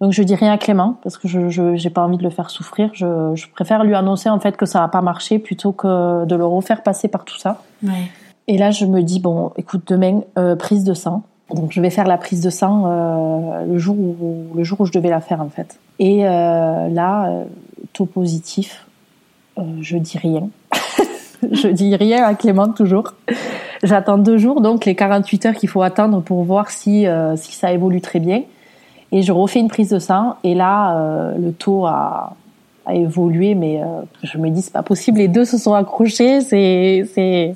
[0.00, 2.50] Donc je dis rien à Clément parce que je j'ai pas envie de le faire
[2.50, 2.90] souffrir.
[2.92, 6.34] Je, je préfère lui annoncer en fait que ça va pas marcher plutôt que de
[6.34, 7.58] le refaire passer par tout ça.
[7.84, 8.10] Ouais.
[8.48, 11.22] Et là je me dis bon écoute demain euh, prise de sang.
[11.54, 14.86] Donc je vais faire la prise de sang euh, le jour où le jour où
[14.86, 15.78] je devais la faire en fait.
[15.98, 17.44] Et euh, là euh,
[17.92, 18.86] taux positif.
[19.58, 20.48] Euh, je dis rien.
[21.52, 23.14] je dis rien à Clément toujours.
[23.82, 27.52] J'attends deux jours donc les 48 heures qu'il faut attendre pour voir si euh, si
[27.52, 28.42] ça évolue très bien.
[29.10, 32.34] Et je refais une prise de sang et là euh, le taux a,
[32.86, 33.80] a évolué mais
[34.22, 37.54] je me dis c'est pas possible les deux se sont accrochés c'est c'est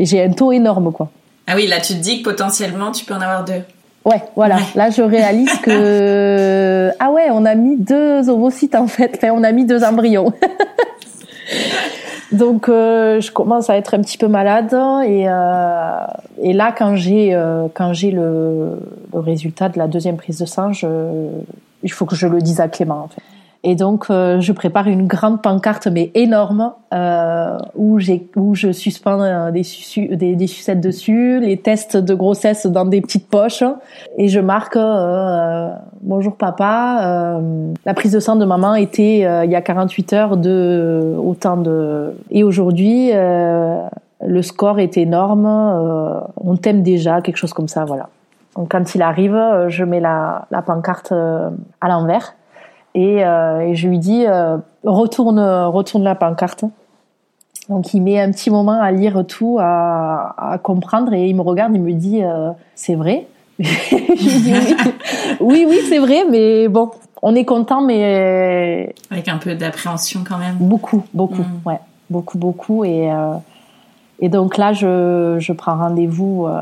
[0.00, 1.10] j'ai un taux énorme quoi.
[1.50, 3.62] Ah oui, là tu te dis que potentiellement tu peux en avoir deux.
[4.04, 4.56] Ouais, voilà.
[4.56, 4.62] Ouais.
[4.76, 9.12] Là, je réalise que ah ouais, on a mis deux ovocytes en fait.
[9.16, 10.32] Enfin, on a mis deux embryons.
[12.32, 14.72] Donc, euh, je commence à être un petit peu malade
[15.04, 16.06] et euh,
[16.40, 18.78] et là, quand j'ai euh, quand j'ai le,
[19.12, 20.86] le résultat de la deuxième prise de sang, je,
[21.82, 23.22] il faut que je le dise à Clément en fait.
[23.62, 28.72] Et donc, euh, je prépare une grande pancarte, mais énorme, euh, où, j'ai, où je
[28.72, 33.64] suspends euh, des, sucettes dessus, les tests de grossesse dans des petites poches,
[34.16, 35.70] et je marque euh,
[36.00, 40.12] Bonjour papa, euh, la prise de sang de maman était euh, il y a 48
[40.14, 42.14] heures de autant de...
[42.30, 45.46] Et aujourd'hui, le score est énorme,
[46.42, 48.08] on t'aime déjà, quelque chose comme ça, voilà.
[48.56, 52.34] Donc quand il arrive, je mets la, la pancarte à l'envers
[52.94, 56.64] et, euh, et je lui dis euh, retourne retourne la pancarte.
[57.68, 61.42] Donc il met un petit moment à lire tout, à, à comprendre et il me
[61.42, 63.26] regarde, il me dit euh, c'est vrai?
[63.60, 64.74] je lui dis oui,
[65.40, 66.90] oui, oui c'est vrai, mais bon,
[67.22, 70.56] on est content, mais Avec un peu d'appréhension quand même.
[70.58, 71.68] beaucoup, beaucoup, Mm.
[71.68, 73.10] ouais, beaucoup, beaucoup et
[74.22, 76.60] et donc là je je prends rendez-vous, euh,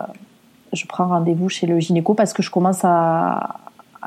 [0.73, 3.55] je prends rendez-vous chez le gynéco parce que je commence à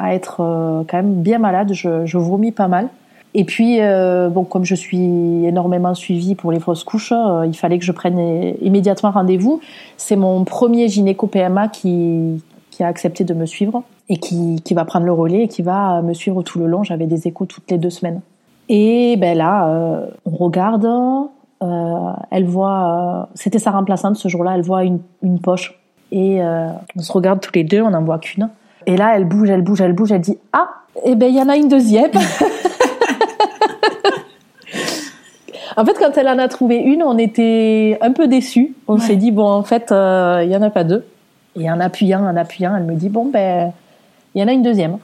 [0.02, 2.90] à être euh, quand même bien malade, je, vomis pas mal.
[3.34, 7.56] Et puis, euh, bon, comme je suis énormément suivie pour les fausses couches, euh, il
[7.56, 9.62] fallait que je prenne immédiatement rendez-vous.
[9.96, 12.42] C'est mon premier gynéco PMA qui,
[12.80, 16.16] a accepté de me suivre et qui, va prendre le relais et qui va me
[16.16, 16.84] suivre tout le long.
[16.84, 18.22] J'avais des échos toutes les deux semaines.
[18.70, 20.88] Et ben là, on regarde,
[22.32, 25.80] elle voit, c'était sa remplaçante ce jour-là, elle voit une, une poche.
[26.12, 28.50] Et on se regarde tous les deux, on n'en voit qu'une.
[28.88, 30.70] Et là, elle bouge, elle bouge, elle bouge, elle dit Ah,
[31.06, 32.12] eh ben il y en a une deuxième.
[35.78, 38.74] en fait, quand elle en a trouvé une, on était un peu déçus.
[38.88, 39.00] On Ouais.
[39.00, 41.06] s'est dit Bon, en fait, euh, il y en a pas deux.
[41.60, 43.72] Et en appuyant, en appuyant, elle me dit Bon, ben,
[44.36, 44.98] il y en a une deuxième.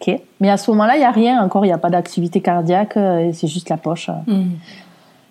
[0.00, 0.14] Ok.
[0.40, 2.96] Mais à ce moment-là, il y a rien encore, il n'y a pas d'activité cardiaque,
[2.96, 4.08] euh, c'est juste la poche.
[4.26, 4.50] Hmm.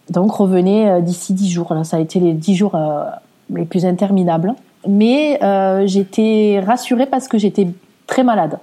[0.10, 1.74] Donc revenez euh, d'ici dix jours.
[1.74, 3.04] Là, ça a été les dix jours euh,
[3.54, 4.54] les plus interminables.
[4.88, 7.68] Mais euh, j'étais rassurée parce que j'étais
[8.08, 8.60] très malade.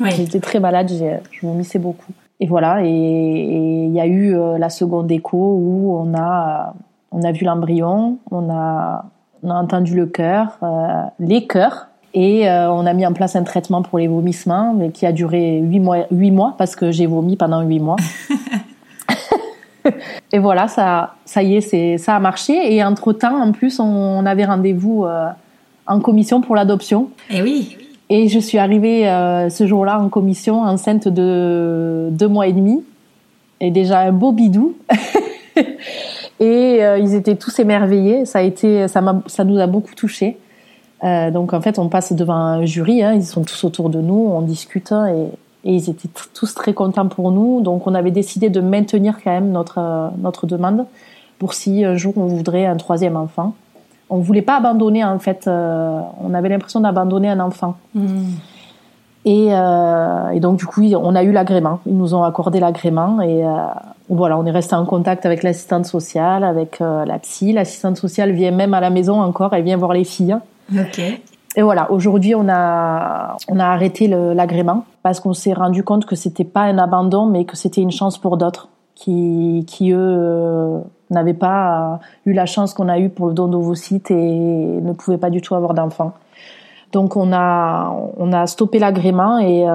[0.00, 0.10] Oui.
[0.16, 2.12] J'étais très malade, je vomissais beaucoup.
[2.40, 6.74] Et voilà, et il y a eu euh, la seconde écho où on a,
[7.10, 9.06] on a vu l'embryon, on a,
[9.42, 13.34] on a entendu le cœur, euh, les cœurs, et euh, on a mis en place
[13.34, 16.92] un traitement pour les vomissements, mais qui a duré huit mois, huit mois parce que
[16.92, 17.96] j'ai vomi pendant huit mois.
[20.32, 22.74] et voilà, ça, ça y est, c'est, ça a marché.
[22.74, 25.28] Et entre temps, en plus, on, on avait rendez-vous euh,
[25.86, 27.08] en commission pour l'adoption.
[27.30, 27.76] Et oui.
[28.10, 32.82] Et je suis arrivée euh, ce jour-là en commission enceinte de deux mois et demi
[33.60, 34.76] et déjà un beau bidou.
[36.40, 38.24] et euh, ils étaient tous émerveillés.
[38.24, 40.38] Ça a été, ça, m'a, ça nous a beaucoup touchés.
[41.02, 43.04] Donc en fait, on passe devant un jury.
[43.04, 45.28] Hein, ils sont tous autour de nous, on discute hein, et,
[45.68, 47.60] et ils étaient tous très contents pour nous.
[47.60, 50.86] Donc on avait décidé de maintenir quand même notre euh, notre demande
[51.38, 53.54] pour si un jour on voudrait un troisième enfant.
[54.10, 55.46] On voulait pas abandonner en fait.
[55.46, 57.76] euh, on avait l'impression d'abandonner un enfant.
[57.94, 58.30] Hmm.
[59.26, 61.80] Et, euh, et donc du coup, on a eu l'agrément.
[61.84, 63.50] Ils nous ont accordé l'agrément et euh,
[64.08, 67.52] voilà, on est resté en contact avec l'assistante sociale, avec euh, la psy.
[67.52, 69.52] L'assistante sociale vient même à la maison encore.
[69.52, 70.38] Elle vient voir les filles.
[70.72, 71.02] Ok.
[71.56, 76.14] Et voilà, aujourd'hui, on a, on a arrêté l'agrément parce qu'on s'est rendu compte que
[76.14, 80.80] c'était pas un abandon, mais que c'était une chance pour d'autres qui, qui eux, euh,
[81.10, 85.18] n'avaient pas eu la chance qu'on a eue pour le don d'ovocytes et ne pouvaient
[85.18, 86.12] pas du tout avoir d'enfants.
[86.92, 89.70] Donc on a, on a stoppé l'agrément et euh,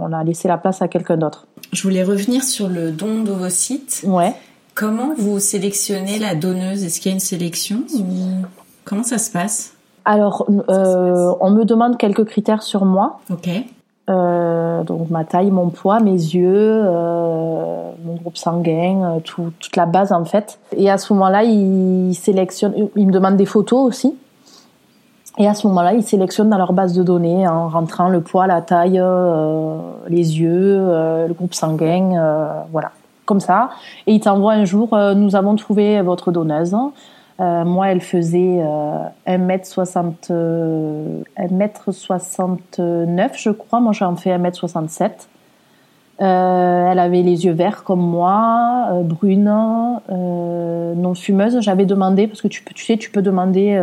[0.00, 1.46] on a laissé la place à quelqu'un d'autre.
[1.72, 4.04] Je voulais revenir sur le don d'ovocytes.
[4.06, 4.34] Ouais.
[4.74, 6.84] Comment vous sélectionnez la donneuse?
[6.84, 8.02] Est-ce qu'il y a une sélection ou
[8.84, 9.74] comment ça se passe?
[10.04, 13.20] Alors, euh, on me demande quelques critères sur moi.
[13.30, 13.48] Ok.
[14.10, 20.12] Euh, donc ma taille, mon poids, mes yeux, euh, mon groupe sanguin, toute la base
[20.12, 20.58] en fait.
[20.76, 24.14] Et à ce moment-là, il sélectionne, il me demande des photos aussi.
[25.38, 28.46] Et à ce moment-là, ils sélectionnent dans leur base de données en rentrant le poids,
[28.46, 29.02] la taille,
[30.08, 30.76] les yeux,
[31.26, 32.90] le groupe sanguin, voilà,
[33.24, 33.70] comme ça.
[34.06, 36.76] Et ils t'envoient un jour, nous avons trouvé votre donneuse.
[37.40, 43.80] Euh, moi, elle faisait euh, 1m60, euh, 1m69, je crois.
[43.80, 45.28] Moi, j'en fais 1m67.
[46.20, 51.60] Euh, elle avait les yeux verts comme moi, euh, brune, non fumeuse.
[51.60, 53.80] J'avais demandé, parce que tu, peux, tu sais, tu peux demander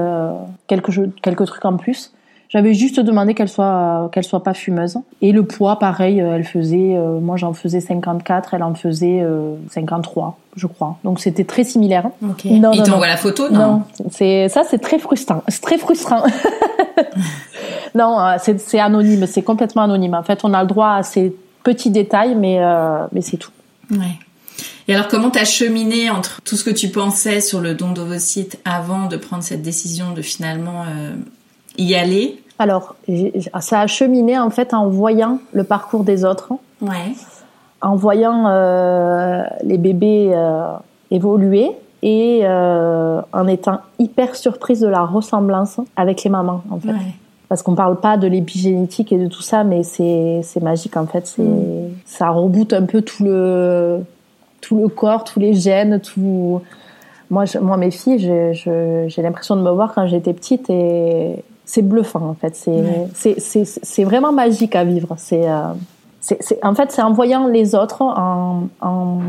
[0.68, 2.14] quelques, quelques trucs en plus.
[2.50, 4.98] J'avais juste demandé qu'elle soit qu'elle soit pas fumeuse.
[5.22, 9.24] Et le poids, pareil, euh, elle faisait, euh, moi j'en faisais 54, elle en faisait
[9.70, 10.98] 53, euh, je crois.
[11.04, 12.10] Donc c'était très similaire.
[12.28, 12.60] Okay.
[12.60, 15.44] Non, Il t'envoie la photo, non, non c'est ça, c'est très frustrant.
[15.48, 16.24] C'est très frustrant.
[17.96, 20.16] non, c'est anonyme, c'est complètement anonyme.
[20.16, 22.60] En fait, on a le droit à ces petits détails, mais
[23.12, 23.52] mais c'est tout.
[23.92, 24.18] Ouais.
[24.88, 28.60] Et alors, comment t'as cheminé entre tout ce que tu pensais sur le don d'ovocytes
[28.66, 30.86] avant de prendre cette décision de finalement
[31.80, 32.42] y aller?
[32.60, 32.96] Alors,
[33.62, 36.52] ça a cheminé en fait en voyant le parcours des autres.
[36.82, 37.14] Ouais.
[37.82, 40.74] En voyant euh, les bébés euh,
[41.10, 46.94] évoluer et euh, en étant hyper surprise de la ressemblance avec les mamans en fait.
[47.48, 51.26] Parce qu'on parle pas de l'épigénétique et de tout ça, mais c'est magique en fait.
[51.26, 51.92] C'est mm.
[52.06, 54.02] ça reboot un peu tout le
[54.60, 56.62] tout le corps, tous les gènes, tout.
[57.30, 62.24] Moi, moi, mes filles, j'ai l'impression de me voir quand j'étais petite et, c'est bluffant
[62.24, 62.56] en fait.
[62.56, 65.14] C'est c'est vraiment magique à vivre.
[65.18, 65.74] C'est euh,
[66.20, 69.20] c'est en fait c'est en voyant les autres, en, en,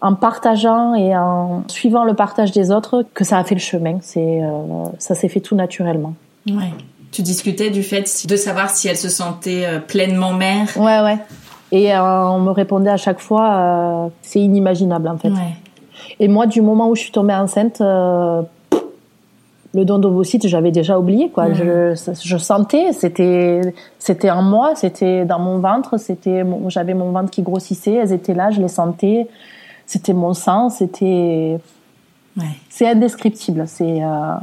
[0.00, 3.98] en, partageant et en suivant le partage des autres que ça a fait le chemin.
[4.00, 6.14] C'est euh, ça s'est fait tout naturellement.
[6.48, 6.72] Ouais.
[7.12, 10.66] Tu discutais du fait de savoir si elle se sentait euh, pleinement mère.
[10.76, 11.18] Ouais ouais.
[11.70, 15.30] Et on me répondait à chaque fois c'est inimaginable en fait.
[15.30, 15.56] Ouais.
[16.18, 17.80] Et moi du moment où je suis tombée enceinte
[19.74, 21.52] le don d'ovocytes, j'avais déjà oublié quoi.
[21.52, 23.60] Je, je, sentais, c'était
[23.98, 28.34] c'était en moi, c'était dans mon ventre, c'était j'avais mon ventre qui grossissait, elles étaient
[28.34, 29.26] là, je les sentais.
[29.86, 31.58] C'était mon sang, c'était
[32.38, 32.44] ouais.
[32.70, 34.34] c'est indescriptible, c'est euh,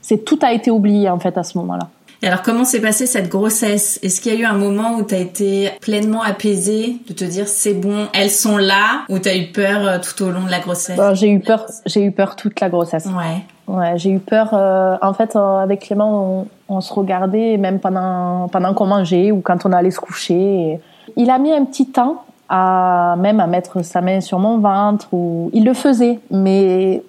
[0.00, 1.88] c'est tout a été oublié en fait à ce moment-là.
[2.22, 3.98] Et alors comment s'est passée cette grossesse?
[4.02, 7.24] Est-ce qu'il y a eu un moment où tu as été pleinement apaisée de te
[7.24, 10.44] dire c'est bon, elles sont là ou tu as eu peur euh, tout au long
[10.44, 10.98] de la grossesse?
[11.14, 13.06] J'ai eu peur, j'ai eu peur toute la grossesse.
[13.06, 13.42] Ouais.
[13.66, 14.50] Ouais, j'ai eu peur.
[14.52, 19.30] Euh, en fait, euh, avec Clément, on, on, se regardait même pendant pendant qu'on mangeait
[19.30, 20.80] ou quand on allait se coucher.
[21.16, 25.08] Il a mis un petit temps à même à mettre sa main sur mon ventre
[25.12, 27.02] ou il le faisait, mais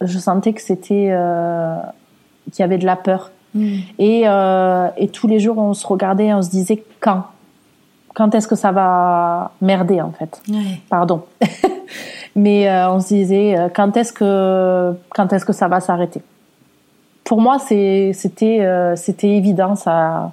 [0.00, 1.76] je sentais que c'était euh,
[2.50, 3.30] qu'il y avait de la peur.
[3.54, 3.76] Mm.
[3.98, 7.24] Et euh, et tous les jours, on se regardait, on se disait quand,
[8.14, 10.40] quand est-ce que ça va merder en fait.
[10.48, 10.80] Ouais.
[10.88, 11.24] Pardon.
[12.36, 16.22] Mais euh, on se disait euh, quand est-ce que quand est-ce que ça va s'arrêter?
[17.24, 20.32] Pour moi, c'était euh, c'était évident, ça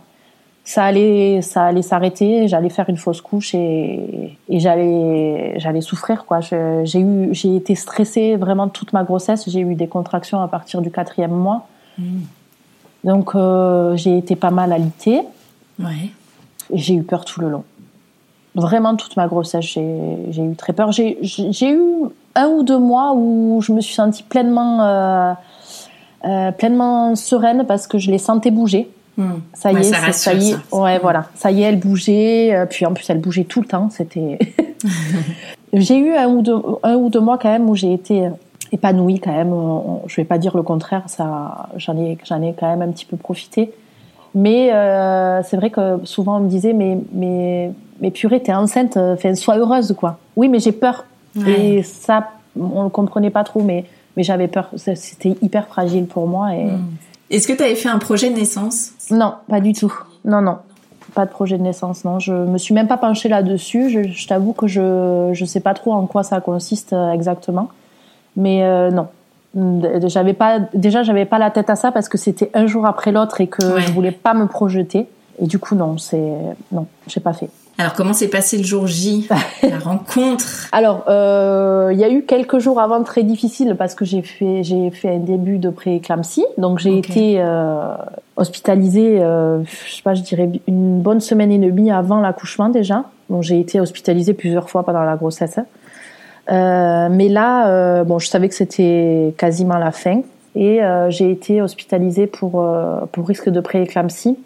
[0.64, 2.48] ça allait ça allait s'arrêter.
[2.48, 6.40] J'allais faire une fausse couche et, et j'allais j'allais souffrir quoi.
[6.42, 9.50] J'ai eu j'ai été stressée vraiment toute ma grossesse.
[9.50, 11.68] J'ai eu des contractions à partir du quatrième mois.
[11.98, 12.20] Mmh.
[13.06, 13.36] Donc
[13.96, 15.22] j'ai été pas mal alitée.
[15.80, 16.12] Ouais.
[16.74, 17.64] J'ai eu peur tout le long
[18.58, 20.92] vraiment toute ma grossesse, j'ai eu très peur.
[20.92, 21.82] J'ai eu
[22.36, 25.34] un ou deux mois où je me suis sentie pleinement, euh,
[26.26, 28.90] euh, pleinement sereine parce que je les sentais bouger.
[29.18, 29.40] Hmm.
[29.54, 30.58] Ça y est, ça, y est.
[30.72, 31.26] Ouais, voilà.
[31.34, 32.54] Ça y est, elle bougeait.
[32.54, 33.90] Euh, puis en plus, elle bougeait tout le temps.
[33.90, 34.38] C'était.
[35.74, 38.30] j'ai eu un ou deux, un ou deux mois quand même où j'ai été
[38.72, 39.54] épanouie quand même.
[40.06, 41.04] Je vais pas dire le contraire.
[41.08, 43.74] Ça, j'en ai, j'en ai quand même un petit peu profité.
[44.36, 47.72] Mais euh, c'est vrai que souvent on me disait mais mais
[48.02, 50.18] mais purée t'es enceinte, euh, enfin sois heureuse quoi.
[50.36, 51.06] Oui mais j'ai peur.
[51.46, 54.70] Et ça on le comprenait pas trop mais mais j'avais peur.
[54.76, 56.66] C'était hyper fragile pour moi et.
[56.66, 56.86] Hmm.
[57.30, 58.92] Est-ce que tu avais fait un projet de naissance?
[59.12, 59.94] Non, pas du tout.
[60.24, 60.58] Non non,
[61.14, 62.06] pas de projet de naissance.
[62.06, 63.90] Non, je me suis même pas penchée là-dessus.
[63.90, 67.70] Je, je t'avoue que je je sais pas trop en quoi ça consiste euh, exactement.
[68.38, 69.08] Mais euh, non,
[70.06, 73.12] J'avais pas, déjà, j'avais pas la tête à ça parce que c'était un jour après
[73.12, 75.08] l'autre et que je voulais pas me projeter.
[75.40, 76.32] Et du coup, non, c'est,
[76.72, 77.50] non, j'ai pas fait.
[77.80, 79.28] Alors comment s'est passé le jour J,
[79.64, 80.46] la rencontre?
[80.72, 84.64] Alors euh, il y a eu quelques jours avant très difficiles parce que j'ai fait
[84.64, 87.94] j'ai fait un début de pré-éclampsie, donc j'ai été euh,
[88.36, 93.04] hospitalisée, euh, je sais pas, je dirais une bonne semaine et demie avant l'accouchement déjà.
[93.30, 95.60] Donc j'ai été hospitalisée plusieurs fois pendant la grossesse.
[96.50, 100.22] Euh, mais là, euh, bon, je savais que c'était quasiment la fin
[100.56, 102.66] et euh, j'ai été hospitalisée pour
[103.12, 104.38] pour risque de pré-éclampsie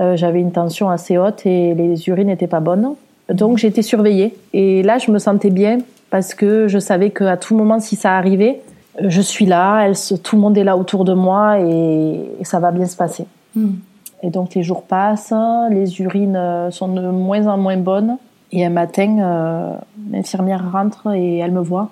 [0.00, 2.94] euh, j'avais une tension assez haute et les urines n'étaient pas bonnes.
[3.32, 4.36] Donc j'étais surveillée.
[4.52, 5.78] Et là, je me sentais bien
[6.10, 8.60] parce que je savais qu'à tout moment, si ça arrivait,
[9.02, 12.70] je suis là, elle, tout le monde est là autour de moi et, ça va
[12.70, 13.26] bien se passer.
[13.54, 13.74] Hmm.
[14.22, 15.34] Et donc les jours passent,
[15.70, 18.16] les urines euh, sont de moins en moins bonnes.
[18.52, 19.74] Et un matin, euh,
[20.10, 21.90] l'infirmière rentre et elle me voit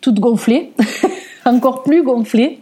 [0.00, 0.72] toute gonflée.
[1.44, 2.58] encore plus gonflé.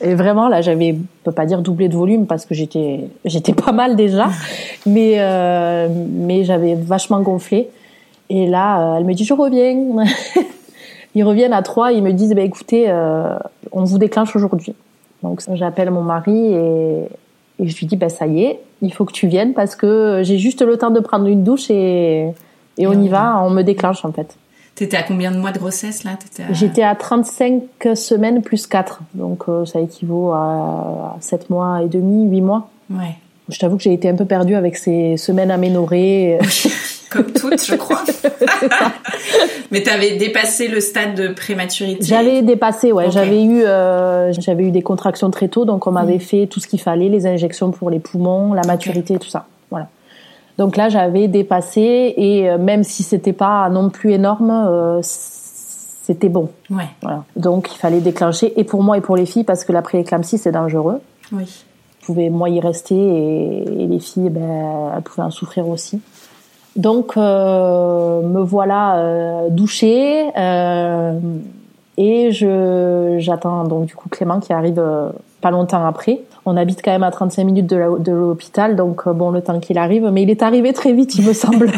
[0.00, 3.52] Et vraiment, là, j'avais, je peux pas dire doublé de volume parce que j'étais, j'étais
[3.52, 4.28] pas mal déjà,
[4.86, 7.68] mais euh, mais j'avais vachement gonflé.
[8.28, 9.74] Et là, euh, elle me dit, je reviens.
[11.14, 13.36] ils reviennent à trois, ils me disent, bah, écoutez, euh,
[13.72, 14.74] on vous déclenche aujourd'hui.
[15.22, 17.04] Donc j'appelle mon mari et,
[17.58, 20.20] et je lui dis, bah, ça y est, il faut que tu viennes parce que
[20.24, 22.28] j'ai juste le temps de prendre une douche et,
[22.78, 24.36] et on y va, on me déclenche en fait.
[24.74, 26.18] T'étais à combien de mois de grossesse là?
[26.50, 27.62] J'étais à 35
[27.94, 29.00] semaines plus 4.
[29.14, 32.68] Donc euh, ça équivaut à 7 mois et demi, 8 mois.
[32.90, 33.16] Ouais.
[33.48, 36.38] Je t'avoue que j'ai été un peu perdue avec ces semaines aménorées.
[37.10, 38.02] Comme toutes, je crois.
[39.70, 42.04] Mais t'avais dépassé le stade de prématurité.
[42.04, 43.10] J'avais dépassé, ouais.
[43.10, 46.20] J'avais eu, euh, j'avais eu des contractions très tôt, donc on m'avait mm.
[46.20, 49.46] fait tout ce qu'il fallait, les injections pour les poumons, la maturité, et tout ça.
[50.58, 56.28] Donc là, j'avais dépassé et euh, même si c'était pas non plus énorme, euh, c'était
[56.28, 56.50] bon.
[56.70, 56.88] Ouais.
[57.02, 57.24] Voilà.
[57.34, 60.38] Donc il fallait déclencher et pour moi et pour les filles parce que la pré-éclampsie
[60.38, 61.00] c'est dangereux.
[61.32, 61.64] Oui.
[62.00, 66.00] Je pouvais moi y rester et, les filles, ben, elles pouvaient en souffrir aussi.
[66.76, 71.18] Donc euh, me voilà euh, douchée euh,
[71.96, 74.82] et je j'attends donc du coup Clément qui arrive
[75.40, 76.20] pas longtemps après.
[76.48, 79.78] On habite quand même à 35 minutes de l'hôpital, donc euh, bon, le temps qu'il
[79.78, 81.72] arrive, mais il est arrivé très vite, il me semble.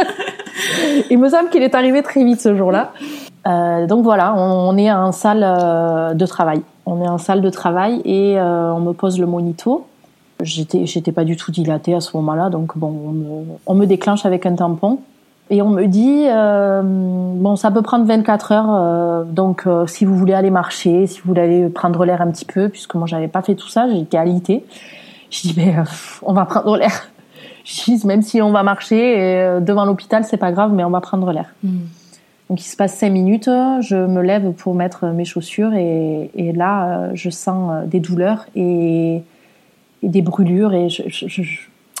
[1.10, 2.92] il me semble qu'il est arrivé très vite ce jour-là.
[3.46, 6.62] Euh, donc voilà, on, est en salle euh, de travail.
[6.86, 9.84] On est en salle de travail et on me pose le monito.
[10.42, 14.54] J'étais, pas du tout dilatée à ce moment-là, donc bon, on me déclenche avec un
[14.54, 15.00] tampon.
[15.52, 20.04] Et on me dit, euh, bon, ça peut prendre 24 heures, euh, donc euh, si
[20.04, 23.08] vous voulez aller marcher, si vous voulez aller prendre l'air un petit peu, puisque moi
[23.08, 24.64] j'avais pas fait tout ça, j'étais alitée.
[25.30, 25.74] Je dis, mais
[26.22, 27.08] on va prendre l'air.
[27.64, 31.00] Je dis, même si on va marcher devant l'hôpital, c'est pas grave, mais on va
[31.00, 31.54] prendre l'air.
[31.62, 31.80] Hmm.
[32.48, 36.52] Donc il se passe cinq minutes, je me lève pour mettre mes chaussures et, et
[36.52, 39.22] là je sens des douleurs et,
[40.02, 41.42] et des brûlures et je, je, je,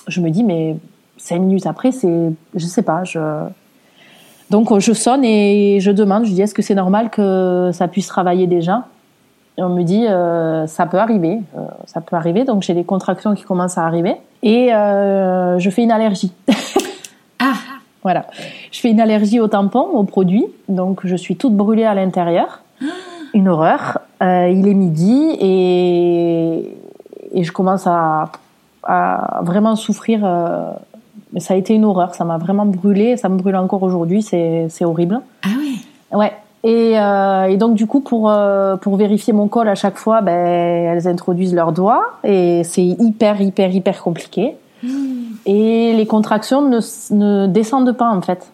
[0.08, 0.76] je me dis mais
[1.20, 3.20] cinq minutes après, c'est, je sais pas, je.
[4.50, 8.08] Donc je sonne et je demande, je dis est-ce que c'est normal que ça puisse
[8.08, 8.86] travailler déjà?
[9.56, 12.44] Et On me dit euh, ça peut arriver, euh, ça peut arriver.
[12.44, 16.32] Donc j'ai des contractions qui commencent à arriver et euh, je fais une allergie.
[17.38, 17.52] ah.
[18.02, 18.24] Voilà,
[18.72, 22.62] je fais une allergie au tampon, au produit, donc je suis toute brûlée à l'intérieur.
[23.34, 23.98] Une horreur.
[24.22, 26.78] il est midi et,
[27.34, 28.32] et je commence à,
[28.82, 30.24] à vraiment souffrir
[31.38, 32.14] ça a été une horreur.
[32.14, 33.16] Ça m'a vraiment brûlé.
[33.16, 34.22] Ça me brûle encore aujourd'hui.
[34.22, 35.20] C'est, c'est horrible.
[35.44, 35.84] Ah oui.
[36.12, 36.32] Ouais.
[36.62, 40.20] Et, euh, et donc du coup pour euh, pour vérifier mon col à chaque fois,
[40.20, 44.56] ben elles introduisent leurs doigts et c'est hyper hyper hyper compliqué.
[44.82, 45.22] Hmm.
[45.46, 46.80] Et les contractions ne,
[47.14, 48.52] ne descendent pas en fait.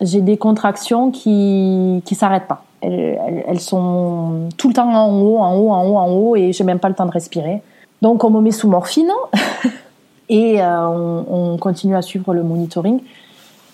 [0.00, 2.64] J'ai des contractions qui qui s'arrêtent pas.
[2.80, 6.36] Elles, elles, elles, sont tout le temps en haut, en haut, en haut, en haut
[6.36, 7.62] et j'ai même pas le temps de respirer.
[8.02, 9.12] Donc on me met sous morphine.
[10.28, 13.00] Et euh, on, on, continue à suivre le monitoring.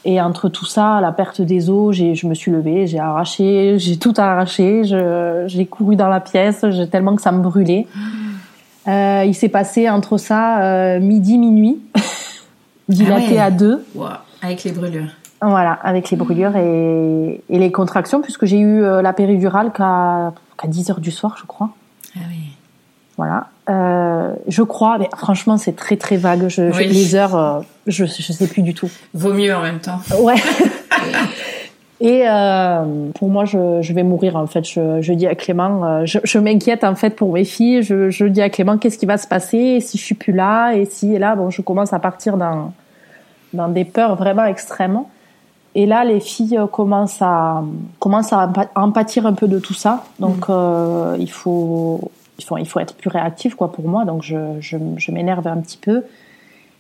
[0.05, 3.99] Et entre tout ça, la perte des os, je me suis levée, j'ai arraché, j'ai
[3.99, 7.87] tout arraché, j'ai couru dans la pièce, tellement que ça me brûlait.
[8.89, 11.81] Euh, il s'est passé entre ça euh, midi, minuit,
[12.89, 13.85] dilaté ah à deux.
[14.41, 15.11] Avec les brûlures.
[15.43, 20.67] Voilà, avec les brûlures et, et les contractions, puisque j'ai eu la péridurale qu'à qu
[20.67, 21.71] 10 heures du soir, je crois.
[22.17, 22.57] Ah oui.
[23.19, 23.49] Voilà.
[23.71, 26.49] Euh, je crois, mais franchement, c'est très très vague.
[26.49, 28.91] Je, les heures, euh, je je sais plus du tout.
[29.15, 30.01] Vaut mieux en même temps.
[30.21, 30.35] Ouais.
[32.01, 34.67] Et euh, pour moi, je, je, vais mourir en fait.
[34.67, 37.83] Je, je dis à Clément, je, je m'inquiète en fait pour mes filles.
[37.83, 40.73] Je, je dis à Clément, qu'est-ce qui va se passer si je suis plus là?
[40.73, 42.73] Et si et là, bon, je commence à partir dans
[43.53, 45.01] dans des peurs vraiment extrêmes.
[45.75, 47.63] Et là, les filles commencent à
[47.99, 50.05] commencent à en pâtir un peu de tout ça.
[50.19, 52.11] Donc, euh, il faut
[52.41, 54.05] il faut il faut être plus réactif quoi pour moi.
[54.05, 56.03] Donc, je je, je m'énerve un petit peu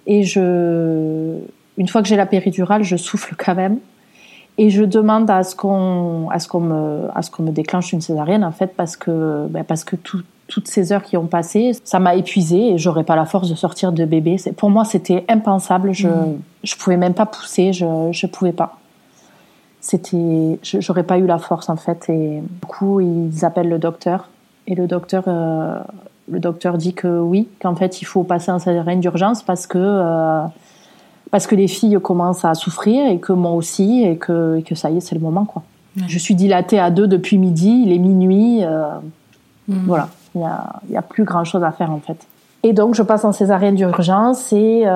[0.06, 1.36] et je
[1.78, 3.78] une fois que j'ai la péridurale, je souffle quand même
[4.58, 7.92] et je demande à ce qu'on à ce qu'on me à ce qu'on me déclenche
[7.92, 11.26] une césarienne en fait parce que ben parce que tout, toutes ces heures qui ont
[11.26, 14.36] passé, ça m'a épuisée et j'aurais pas la force de sortir de bébé.
[14.56, 15.92] Pour moi c'était impensable.
[15.92, 16.38] Je mmh.
[16.64, 17.72] je pouvais même pas pousser.
[17.72, 18.78] Je je pouvais pas
[19.80, 24.28] c'était j'aurais pas eu la force en fait et du coup ils appellent le docteur
[24.70, 25.78] et le docteur euh,
[26.30, 29.78] le docteur dit que oui qu'en fait il faut passer en césarienne d'urgence parce que
[29.78, 30.42] euh,
[31.30, 34.74] parce que les filles commencent à souffrir et que moi aussi et que, et que
[34.74, 35.62] ça y est c'est le moment quoi
[35.98, 36.04] ouais.
[36.06, 38.86] je suis dilatée à deux depuis midi il est minuit euh,
[39.68, 39.74] mmh.
[39.86, 42.26] voilà il y a y a plus grand chose à faire en fait
[42.62, 44.86] et donc je passe en césarienne d'urgence et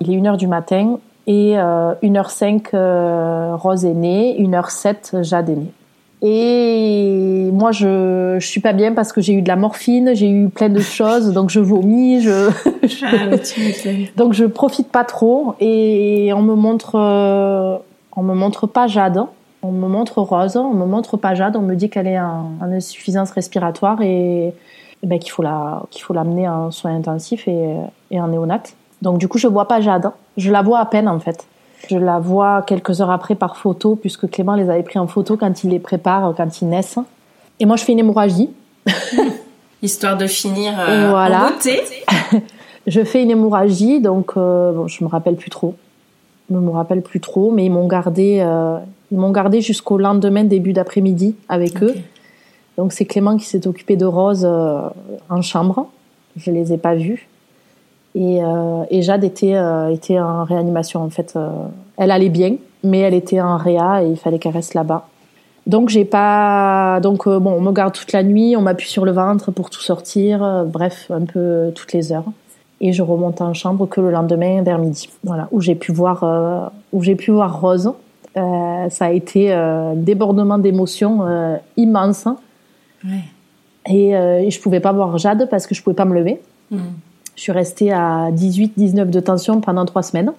[0.00, 5.50] il est une heure du matin et euh, 1h05 euh, Rose est née, 1h07 Jade
[5.50, 5.72] est née.
[6.22, 10.28] Et moi, je, je suis pas bien parce que j'ai eu de la morphine, j'ai
[10.28, 12.50] eu plein de choses, donc je vomis, je,
[12.82, 15.54] je ah, donc je profite pas trop.
[15.60, 17.78] Et on me montre, euh,
[18.16, 19.24] on me montre pas Jade,
[19.62, 22.50] on me montre Rose, on me montre pas Jade, on me dit qu'elle est en,
[22.60, 24.48] en, insuffisance respiratoire et,
[25.02, 27.76] et ben, qu'il faut la, qu'il faut l'amener en soins intensifs et,
[28.10, 28.62] et en néonat.
[29.00, 30.10] Donc du coup, je vois pas Jade.
[30.36, 31.46] Je la vois à peine en fait.
[31.88, 35.36] Je la vois quelques heures après par photo, puisque Clément les avait pris en photo
[35.36, 36.98] quand il les prépare, quand ils naissent.
[37.58, 38.50] Et moi, je fais une hémorragie.
[39.82, 41.46] Histoire de finir euh, voilà.
[41.46, 41.80] en beauté.
[42.86, 45.74] je fais une hémorragie, donc euh, bon, je me rappelle plus trop.
[46.50, 48.78] Je me rappelle plus trop, mais ils m'ont gardé, euh,
[49.10, 51.84] ils m'ont gardé jusqu'au lendemain, début d'après-midi, avec okay.
[51.84, 51.94] eux.
[52.76, 55.88] Donc c'est Clément qui s'est occupé de Rose en chambre.
[56.36, 57.28] Je les ai pas vus.
[58.14, 61.34] Et, euh, et, Jade était, euh, était en réanimation en fait.
[61.36, 61.48] Euh,
[61.96, 65.06] elle allait bien, mais elle était en réa et il fallait qu'elle reste là-bas.
[65.66, 69.04] Donc j'ai pas, donc euh, bon, on me garde toute la nuit, on m'appuie sur
[69.04, 72.24] le ventre pour tout sortir, euh, bref, un peu toutes les heures.
[72.80, 76.24] Et je remonte en chambre que le lendemain vers midi, voilà, où j'ai pu voir,
[76.24, 77.92] euh, où j'ai pu voir Rose.
[78.34, 81.20] ça a été un débordement d'émotions
[81.76, 82.26] immense.
[83.04, 83.10] Ouais.
[83.86, 86.40] Et, et, je pouvais pas voir Jade parce que je pouvais pas me lever.
[86.70, 86.78] Mmh.
[87.36, 90.32] Je suis restée à 18-19 de tension pendant trois semaines.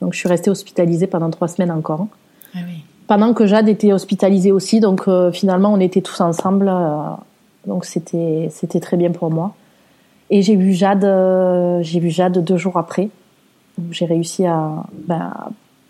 [0.00, 2.06] Donc, je suis restée hospitalisée pendant trois semaines encore.
[2.54, 2.82] Ah oui.
[3.06, 4.80] Pendant que Jade était hospitalisée aussi.
[4.80, 6.68] Donc, euh, finalement, on était tous ensemble.
[6.68, 7.10] Euh,
[7.66, 9.54] donc, c'était, c'était très bien pour moi.
[10.30, 13.10] Et j'ai vu Jade, euh, j'ai vu Jade deux jours après.
[13.90, 15.32] J'ai réussi à, ben,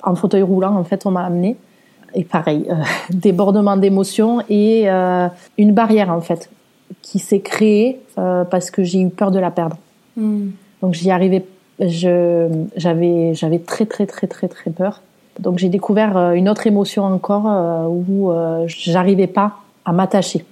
[0.03, 1.57] en fauteuil roulant, en fait, on m'a amené.
[2.15, 2.69] Et pareil,
[3.11, 4.89] débordement d'émotions et
[5.59, 6.51] une barrière, en fait,
[7.01, 9.77] qui s'est créée parce que j'ai eu peur de la perdre.
[10.17, 10.51] Mmh.
[10.83, 11.45] Donc j'y arrivais,
[11.81, 15.01] j'avais, j'avais très très très très très peur.
[15.39, 20.45] Donc j'ai découvert euh, une autre émotion encore euh, où euh, j'arrivais pas à m'attacher.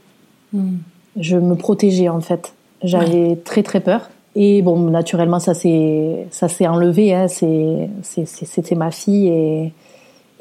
[0.53, 0.77] Mmh.
[1.19, 2.55] Je me protégeais en fait.
[2.83, 3.37] J'avais ouais.
[3.37, 4.11] très très peur.
[4.37, 7.13] Et bon, naturellement ça s'est ça s'est enlevé.
[7.13, 7.27] Hein.
[7.29, 9.73] C'était ma fille et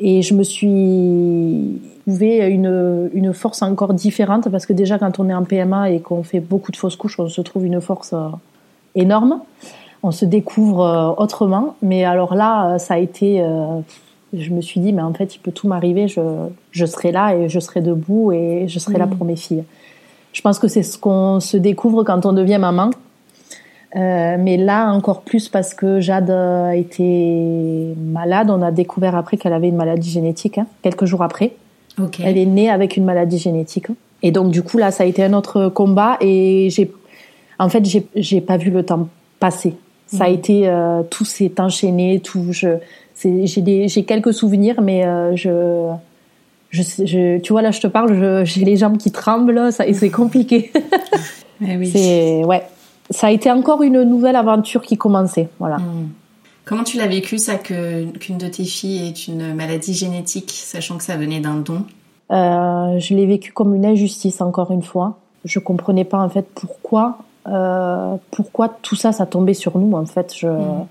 [0.01, 5.27] et je me suis trouvé une, une force encore différente parce que déjà quand on
[5.27, 8.13] est en PMA et qu'on fait beaucoup de fausses couches, on se trouve une force
[8.95, 9.41] énorme.
[10.03, 11.75] On se découvre euh, autrement.
[11.81, 13.41] Mais alors là, euh, ça a été.
[13.41, 13.79] Euh,
[14.33, 16.07] je me suis dit, mais en fait, il peut tout m'arriver.
[16.07, 16.21] Je,
[16.71, 18.99] je serai là et je serai debout et je serai mmh.
[18.99, 19.63] là pour mes filles.
[20.33, 22.91] Je pense que c'est ce qu'on se découvre quand on devient maman.
[23.95, 28.49] Euh, mais là encore plus parce que Jade a été malade.
[28.51, 31.53] On a découvert après qu'elle avait une maladie génétique, hein, quelques jours après.
[31.99, 32.23] Okay.
[32.25, 33.87] Elle est née avec une maladie génétique.
[34.21, 36.91] Et donc du coup là, ça a été un autre combat et j'ai
[37.59, 39.07] en fait, j'ai, j'ai pas vu le temps
[39.39, 39.75] passer.
[40.07, 42.47] Ça a été euh, tout s'est enchaîné, tout.
[42.49, 42.77] Je,
[43.13, 45.91] c'est, j'ai des, j'ai quelques souvenirs, mais euh, je,
[46.71, 49.85] je, je, tu vois là, je te parle, je, j'ai les jambes qui tremblent, ça,
[49.85, 50.71] et c'est compliqué.
[51.61, 51.87] Eh oui.
[51.87, 52.63] C'est ouais,
[53.09, 55.75] ça a été encore une nouvelle aventure qui commençait, voilà.
[55.79, 56.07] Mmh.
[56.63, 60.97] Comment tu l'as vécu ça que qu'une de tes filles ait une maladie génétique, sachant
[60.97, 61.83] que ça venait d'un don?
[62.31, 65.17] Euh, Je l'ai vécu comme une injustice encore une fois.
[65.43, 67.17] Je comprenais pas en fait pourquoi
[67.51, 70.33] euh, pourquoi tout ça, ça tombait sur nous en fait.
[70.35, 70.85] Je, mmh.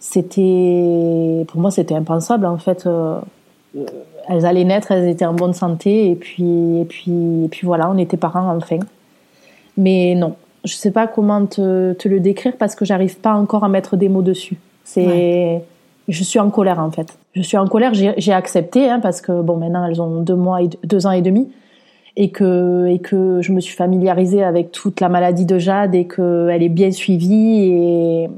[0.00, 2.86] C'était, pour moi, c'était impensable en fait.
[2.86, 3.20] Euh,
[4.28, 7.88] elles allaient naître, elles étaient en bonne santé et puis et puis et puis voilà,
[7.88, 8.80] on était parents enfin.
[9.76, 10.34] Mais non,
[10.64, 13.96] je sais pas comment te, te le décrire parce que j'arrive pas encore à mettre
[13.96, 14.58] des mots dessus.
[14.84, 15.64] C'est, ouais.
[16.08, 17.16] je suis en colère en fait.
[17.34, 17.94] Je suis en colère.
[17.94, 21.22] J'ai accepté hein, parce que bon, maintenant elles ont deux mois et deux ans et
[21.22, 21.48] demi
[22.16, 26.06] et que et que je me suis familiarisée avec toute la maladie de Jade et
[26.06, 28.30] qu'elle est bien suivie et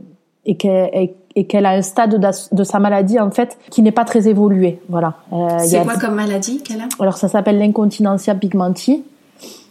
[0.46, 2.20] et qu'elle et qu'elle a un stade
[2.52, 4.80] de, sa maladie en fait qui n'est pas très évolué.
[4.88, 5.14] Voilà.
[5.32, 6.88] Euh, c'est quoi comme maladie qu'elle a?
[7.00, 9.04] Alors ça s'appelle l'incontinentia pigmenti.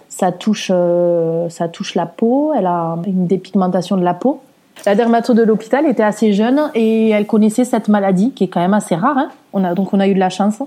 [0.10, 2.54] Ça touche, euh, ça touche la peau.
[2.56, 4.41] Elle a une dépigmentation de la peau.
[4.86, 8.60] La dermato de l'hôpital était assez jeune et elle connaissait cette maladie qui est quand
[8.60, 9.18] même assez rare.
[9.18, 9.30] Hein.
[9.54, 10.62] On a donc on a eu de la chance.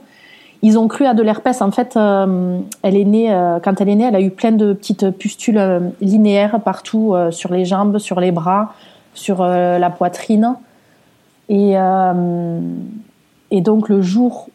[0.62, 1.62] Ils ont cru à de l'herpès.
[1.62, 3.28] En fait, euh, elle est née
[3.62, 5.60] quand elle est née, elle a eu plein de petites pustules
[6.00, 8.72] linéaires partout sur les jambes, sur les bras,
[9.14, 10.56] sur la poitrine.
[11.48, 12.60] Et, euh,
[13.52, 14.48] donc le jour,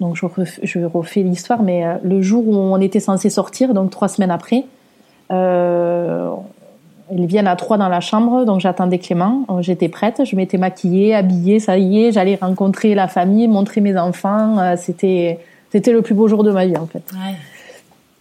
[0.00, 4.08] donc je refais, l'histoire, mais euh, le jour où on était censé sortir, donc trois
[4.08, 4.64] semaines après,
[5.32, 6.30] euh,
[7.12, 9.46] ils viennent à trois dans la chambre, donc j'attendais Clément.
[9.60, 13.96] J'étais prête, je m'étais maquillée, habillée, ça y est, j'allais rencontrer la famille, montrer mes
[13.98, 14.76] enfants.
[14.76, 15.38] C'était
[15.70, 17.02] c'était le plus beau jour de ma vie en fait.
[17.12, 17.34] Ouais.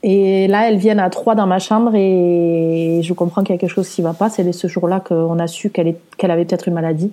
[0.03, 3.59] Et là, elles viennent à trois dans ma chambre et je comprends qu'il y a
[3.59, 4.29] quelque chose qui va pas.
[4.29, 7.11] C'est ce jour-là qu'on a su qu'elle qu'elle avait peut-être une maladie.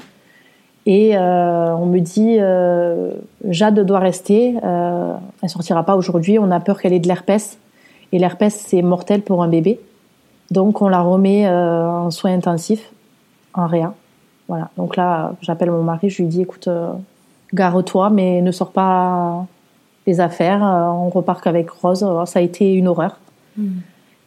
[0.86, 3.12] Et euh, on me dit, euh,
[3.48, 7.58] Jade doit rester, euh, elle sortira pas aujourd'hui, on a peur qu'elle ait de l'herpès.
[8.12, 9.78] Et l'herpès, c'est mortel pour un bébé.
[10.50, 12.90] Donc on la remet euh, en soins intensifs,
[13.54, 13.94] en réa.
[14.48, 14.70] Voilà.
[14.76, 16.92] Donc là, j'appelle mon mari, je lui dis, écoute, euh,
[17.54, 19.46] gare-toi, mais ne sors pas
[20.06, 22.04] les affaires, on repart qu'avec Rose.
[22.24, 23.18] ça a été une horreur.
[23.56, 23.78] Hmm.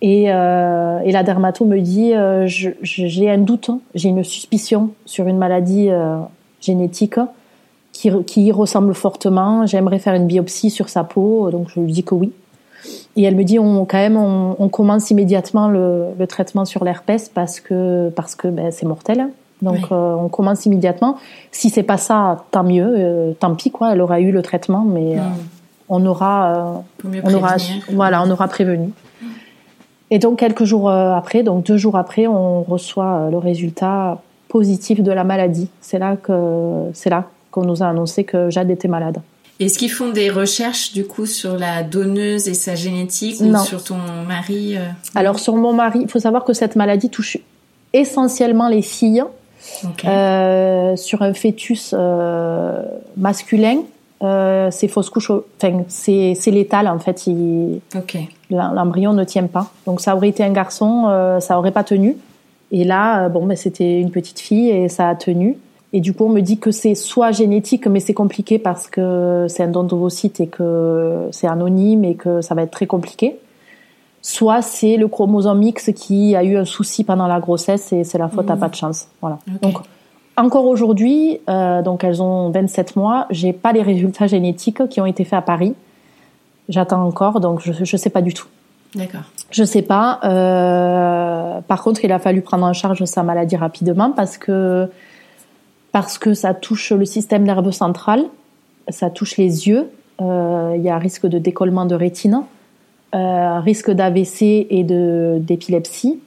[0.01, 2.13] Et, euh, et, la dermato me dit,
[2.45, 5.89] j'ai un doute, j'ai une suspicion sur une maladie
[6.61, 7.19] génétique
[7.91, 9.65] qui, qui ressemble fortement.
[9.65, 12.34] J'aimerais faire une biopsie sur sa peau, donc je lui dis que oui.
[13.15, 16.84] Et elle me dit, on, quand même, on, on commence immédiatement le, le, traitement sur
[16.84, 19.29] l'herpès parce que parce que ben, c'est mortel.
[19.61, 21.17] Donc euh, on commence immédiatement.
[21.51, 23.93] Si c'est pas ça, tant mieux, euh, tant pis quoi.
[23.93, 25.89] Elle aura eu le traitement, mais euh, hmm.
[25.89, 27.55] on aura, on aura,
[27.91, 28.89] voilà, on aura prévenu.
[30.11, 35.11] Et donc quelques jours après, donc deux jours après, on reçoit le résultat positif de
[35.11, 35.69] la maladie.
[35.81, 39.21] C'est là que c'est là qu'on nous a annoncé que Jade était malade.
[39.60, 43.84] Est-ce qu'ils font des recherches du coup sur la donneuse et sa génétique ou sur
[43.84, 43.97] ton
[44.28, 44.86] mari euh?
[45.16, 47.38] Alors sur mon mari, il faut savoir que cette maladie touche
[47.93, 49.24] essentiellement les filles.
[50.04, 52.82] Euh, sur un fœtus euh,
[53.16, 53.84] masculin,
[54.20, 57.26] c'est fausse couche, enfin c'est létal en fait.
[58.49, 59.72] L'embryon ne tient pas.
[59.86, 62.18] Donc ça aurait été un garçon, ça aurait pas tenu.
[62.72, 65.58] Et là, bon, ben, c'était une petite fille et ça a tenu.
[65.96, 69.46] Et du coup, on me dit que c'est soit génétique, mais c'est compliqué parce que
[69.48, 73.38] c'est un don d'ovocyte et que c'est anonyme et que ça va être très compliqué.
[74.24, 78.18] Soit c'est le chromosome X qui a eu un souci pendant la grossesse et c'est
[78.18, 78.60] la faute à mmh.
[78.60, 79.08] pas de chance.
[79.22, 79.38] Voilà.
[79.62, 79.76] Donc,
[80.36, 85.06] encore aujourd'hui, euh, donc elles ont 27 mois, j'ai pas les résultats génétiques qui ont
[85.06, 85.76] été faits à Paris.
[86.70, 88.48] J'attends encore, donc je, je sais pas du tout.
[88.96, 89.22] D'accord.
[89.52, 90.20] Je sais pas.
[90.24, 94.89] Euh, par contre, il a fallu prendre en charge sa maladie rapidement parce que
[95.94, 98.26] parce que ça touche le système nerveux central,
[98.89, 99.89] ça touche les yeux.
[100.22, 102.41] Euh, il y a risque de décollement de rétine,
[103.16, 106.20] euh, risque d'AVC et d'épilepsie.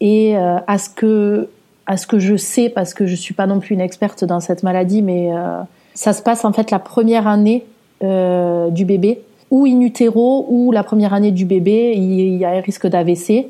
[0.00, 1.48] Et euh, à ce que
[1.86, 4.40] à ce que je sais, parce que je suis pas non plus une experte dans
[4.40, 5.62] cette maladie, mais euh,
[5.94, 7.66] ça se passe en fait la première année
[8.00, 12.60] du bébé ou in utero ou la première année du bébé, il y a un
[12.60, 13.48] risque d'AVC.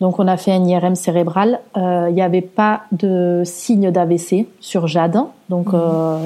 [0.00, 1.60] Donc on a fait un IRM cérébral.
[1.76, 5.18] Euh, il n'y avait pas de signe d'AVC sur Jade,
[5.48, 5.80] donc mhm.
[5.82, 6.18] euh,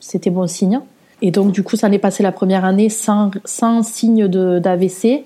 [0.00, 0.80] c'était bon signe.
[1.22, 5.24] Et donc du coup, ça n'est passé la première année sans, sans signe d'AVC.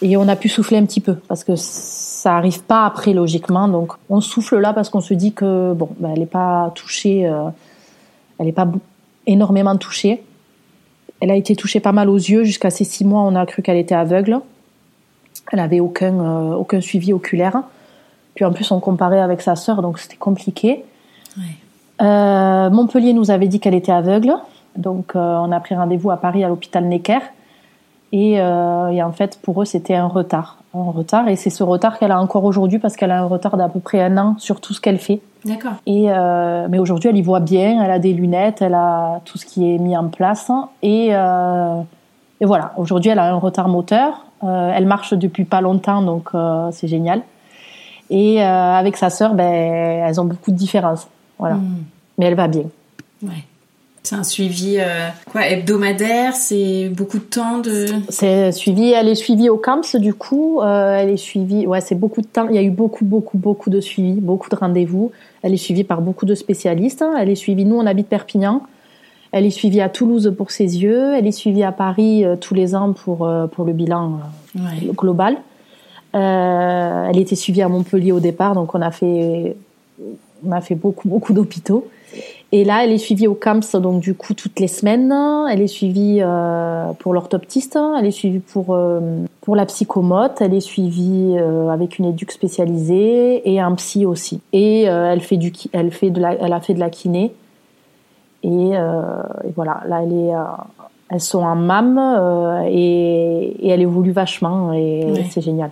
[0.00, 3.68] Et on a pu souffler un petit peu parce que ça arrive pas après logiquement.
[3.68, 7.26] Donc on souffle là parce qu'on se dit que bon, ben, elle n'est pas touchée,
[7.26, 7.48] euh,
[8.38, 8.68] elle n'est pas
[9.26, 10.22] énormément touchée.
[11.20, 12.44] Elle a été touchée pas mal aux yeux.
[12.44, 14.40] Jusqu'à ses six mois, on a cru qu'elle était aveugle.
[15.52, 17.62] Elle avait aucun, euh, aucun suivi oculaire.
[18.34, 20.84] Puis en plus, on comparait avec sa sœur, donc c'était compliqué.
[22.00, 24.32] Euh, Montpellier nous avait dit qu'elle était aveugle.
[24.76, 27.20] Donc euh, on a pris rendez-vous à Paris à l'hôpital Necker.
[28.10, 28.40] Et, et,
[29.02, 30.56] en fait, pour eux, c'était un retard.
[30.74, 31.28] Un retard.
[31.28, 33.80] Et c'est ce retard qu'elle a encore aujourd'hui parce qu'elle a un retard d'à peu
[33.80, 35.20] près un an sur tout ce qu'elle fait.
[35.44, 35.72] D'accord.
[35.86, 37.82] Et euh, mais aujourd'hui, elle y voit bien.
[37.82, 40.50] Elle a des lunettes, elle a tout ce qui est mis en place.
[40.82, 41.80] Et, euh,
[42.40, 42.72] et voilà.
[42.76, 44.24] Aujourd'hui, elle a un retard moteur.
[44.44, 47.22] Euh, elle marche depuis pas longtemps, donc euh, c'est génial.
[48.10, 51.06] Et euh, avec sa sœur, ben, elles ont beaucoup de différences.
[51.38, 51.56] Voilà.
[51.56, 51.84] Hmm.
[52.16, 52.64] Mais elle va bien.
[53.22, 53.44] Ouais.
[54.08, 57.86] C'est un suivi euh, quoi hebdomadaire, c'est beaucoup de temps de.
[58.08, 61.94] C'est suivi, elle est suivie au camps du coup, euh, elle est suivie, ouais c'est
[61.94, 62.46] beaucoup de temps.
[62.48, 65.12] Il y a eu beaucoup beaucoup beaucoup de suivi, beaucoup de rendez-vous.
[65.42, 67.04] Elle est suivie par beaucoup de spécialistes.
[67.18, 68.62] Elle est suivie, nous on habite Perpignan.
[69.32, 71.14] Elle est suivie à Toulouse pour ses yeux.
[71.14, 74.20] Elle est suivie à Paris euh, tous les ans pour euh, pour le bilan
[74.54, 74.92] ouais.
[74.96, 75.36] global.
[76.12, 79.56] elle était suivie à Montpellier au départ, donc on a fait
[80.46, 81.88] on a fait beaucoup, beaucoup d'hôpitaux.
[82.50, 85.14] Et là, elle est suivie au CAMS, donc du coup, toutes les semaines.
[85.50, 89.00] Elle est suivie euh, pour l'orthoptiste, elle est suivie pour, euh,
[89.42, 94.40] pour la psychomote, elle est suivie euh, avec une éduque spécialisée et un psy aussi.
[94.54, 97.32] Et elle, fait du, elle, fait de la, elle a fait de la kiné.
[98.42, 100.32] Et, et voilà, là, elle est,
[101.10, 101.98] elles sont en MAM
[102.68, 105.70] et, et, elle évolue vachement et c'est génial.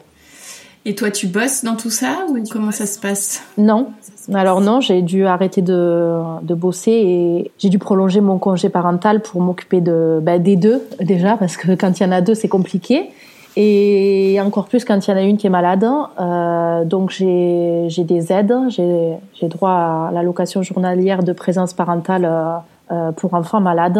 [0.89, 3.43] Et toi, tu bosses dans tout ça ou comment ça se passe?
[3.59, 3.89] Non.
[4.33, 9.21] Alors non, j'ai dû arrêter de, de bosser et j'ai dû prolonger mon congé parental
[9.21, 12.35] pour m'occuper de bah, des deux déjà parce que quand il y en a deux,
[12.35, 13.11] c'est compliqué.
[13.59, 15.87] Et encore plus quand il y en a une qui est malade.
[16.21, 19.71] Euh, donc j'ai des aides, j'ai droit
[20.09, 22.57] à l'allocation journalière de présence parentale euh,
[22.91, 23.99] euh pour enfants malades.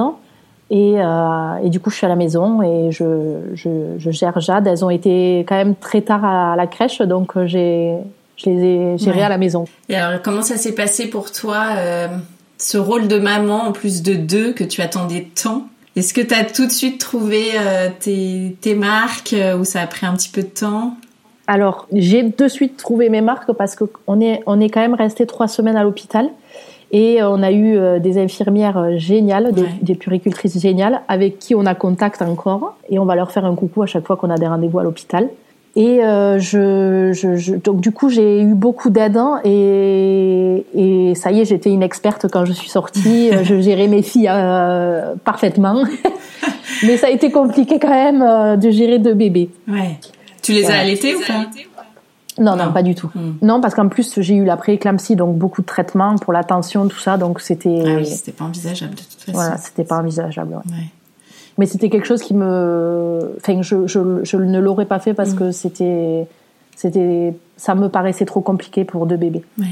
[0.71, 4.41] Et, euh, et, du coup, je suis à la maison et je, je, je, gère
[4.41, 4.67] Jade.
[4.67, 7.95] Elles ont été quand même très tard à la crèche, donc euh, j'ai,
[8.37, 9.67] je les ai gérées à la maison.
[9.89, 12.09] Et alors, comment ça s'est passé pour toi, euh,
[12.59, 15.69] ce rôle de maman en plus de deux que tu attendais tant?
[15.97, 19.81] Est-ce que tu as tout de suite trouvé euh, tes, tes marques euh, ou ça
[19.81, 20.95] a pris un petit peu de temps?
[21.47, 25.27] Alors, j'ai de suite trouvé mes marques parce qu'on est, on est quand même resté
[25.27, 26.31] trois semaines à l'hôpital.
[26.93, 31.55] Et on a eu euh, des infirmières euh, géniales, des, des, puricultrices géniales, avec qui
[31.55, 32.77] on a contact encore.
[32.89, 34.85] Et on va leur faire un coucou à chaque fois qu'on a des rendez-vous à
[34.85, 35.29] l'hôpital.
[35.77, 41.31] Et euh, je, je, je, donc du coup j'ai eu beaucoup hein, et, et ça
[41.31, 43.31] y est j'étais une experte quand je suis sortie.
[43.43, 45.85] je gérais mes filles euh, parfaitement,
[46.83, 49.51] mais ça a été compliqué quand même de gérer deux bébés.
[49.69, 49.99] Ouais.
[50.43, 51.45] Tu les as allaités ou pas?
[52.39, 53.11] Non, non, pas du tout.
[53.15, 53.33] Hmm.
[53.43, 56.87] Non, parce qu'en plus, j'ai eu la pré-éclampsie, donc beaucoup de traitements pour la tension,
[56.87, 57.83] tout ça, donc c'était...
[57.87, 59.33] Ah oui, c'était pas envisageable de toute façon.
[59.33, 60.73] Voilà, c'était pas envisageable, ouais.
[60.73, 60.85] ouais.
[61.59, 63.35] Mais c'était quelque chose qui me...
[63.39, 65.39] Enfin, je, je, je ne l'aurais pas fait parce hmm.
[65.39, 66.27] que c'était...
[66.75, 67.35] C'était...
[67.57, 69.43] Ça me paraissait trop compliqué pour deux bébés.
[69.59, 69.67] Ouais.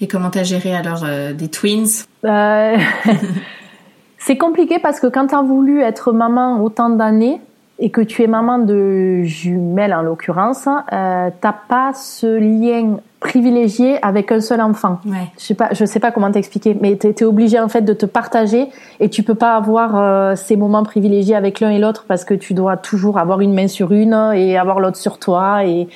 [0.00, 1.86] Et comment t'as géré alors euh, des twins?
[2.24, 2.76] Euh...
[4.18, 7.40] C'est compliqué parce que quand t'as voulu être maman autant d'années,
[7.78, 13.98] et que tu es maman de jumelles en l'occurrence, euh, t'as pas ce lien privilégié
[14.04, 15.00] avec un seul enfant.
[15.04, 15.28] Ouais.
[15.36, 17.92] Je sais pas, je sais pas comment t'expliquer, mais t'es es obligé en fait de
[17.92, 18.68] te partager
[19.00, 22.34] et tu peux pas avoir euh, ces moments privilégiés avec l'un et l'autre parce que
[22.34, 25.88] tu dois toujours avoir une main sur une et avoir l'autre sur toi et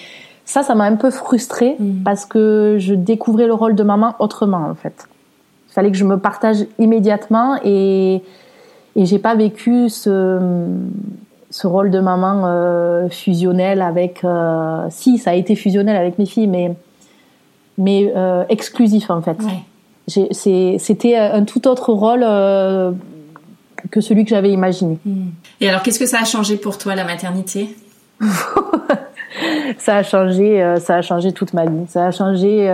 [0.44, 2.02] ça, ça m'a un peu frustrée mm.
[2.04, 5.06] parce que je découvrais le rôle de maman autrement en fait.
[5.68, 8.22] Il fallait que je me partage immédiatement et
[8.96, 10.40] et j'ai pas vécu ce
[11.50, 16.26] ce rôle de maman euh, fusionnel avec euh, si ça a été fusionnel avec mes
[16.26, 16.74] filles mais
[17.80, 20.28] mais euh, exclusif en fait ouais.
[20.32, 22.92] c'était un tout autre rôle euh,
[23.90, 25.28] que celui que j'avais imaginé hmm.
[25.60, 27.74] et alors qu'est-ce que ça a changé pour toi la maternité?
[29.78, 32.66] Ça a changé euh, ça a changé toute ma vie ça a changé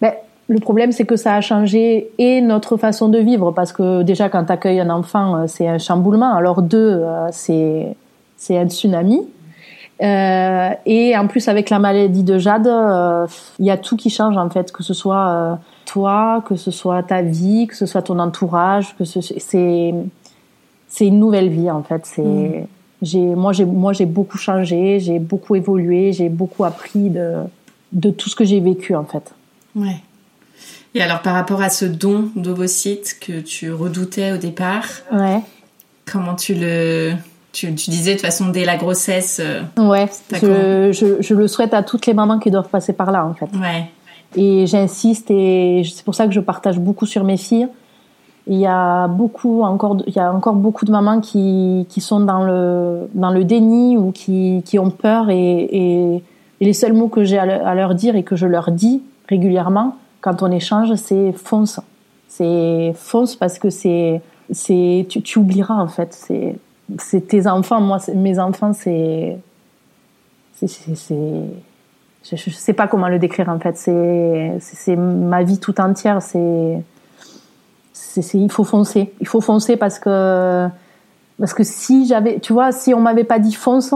[0.00, 0.12] ben,
[0.48, 4.28] le problème, c'est que ça a changé et notre façon de vivre, parce que déjà,
[4.28, 6.34] quand tu accueilles un enfant, c'est un chamboulement.
[6.34, 7.00] Alors deux,
[7.30, 7.96] c'est
[8.36, 9.20] c'est un tsunami.
[10.02, 13.26] Euh, et en plus, avec la maladie de Jade, euh,
[13.58, 16.70] il y a tout qui change en fait, que ce soit euh, toi, que ce
[16.70, 19.94] soit ta vie, que ce soit ton entourage, que ce c'est
[20.88, 22.04] c'est une nouvelle vie en fait.
[22.04, 22.66] C'est mmh.
[23.02, 27.36] j'ai moi j'ai moi j'ai beaucoup changé, j'ai beaucoup évolué, j'ai beaucoup appris de
[27.92, 29.32] de tout ce que j'ai vécu en fait.
[29.76, 30.00] Ouais.
[30.94, 35.40] Et alors par rapport à ce don d'ovocytes que tu redoutais au départ, ouais.
[36.04, 37.14] comment tu le...
[37.52, 39.40] Tu, tu disais de toute façon dès la grossesse.
[39.42, 43.12] Euh, ouais, je, je, je, le souhaite à toutes les mamans qui doivent passer par
[43.12, 43.48] là en fait.
[43.58, 43.90] Ouais.
[44.34, 47.68] Et j'insiste et c'est pour ça que je partage beaucoup sur mes filles.
[48.46, 52.20] Il y a beaucoup encore, il y a encore beaucoup de mamans qui, qui sont
[52.20, 56.22] dans le dans le déni ou qui, qui ont peur et, et,
[56.60, 59.96] et les seuls mots que j'ai à leur dire et que je leur dis régulièrement,
[60.20, 61.80] quand on échange, c'est fonce.
[62.28, 66.14] C'est fonce parce que c'est, c'est, tu, tu, oublieras en fait.
[66.14, 66.56] C'est,
[66.98, 67.80] c'est tes enfants.
[67.80, 69.38] Moi, mes enfants, c'est,
[70.60, 73.76] je, je sais pas comment le décrire en fait.
[73.76, 76.22] C'est, ma vie tout entière.
[76.22, 76.82] C'est,
[78.34, 79.12] il faut foncer.
[79.20, 80.68] Il faut foncer parce que,
[81.38, 83.94] parce que si j'avais, tu vois, si on m'avait pas dit fonce,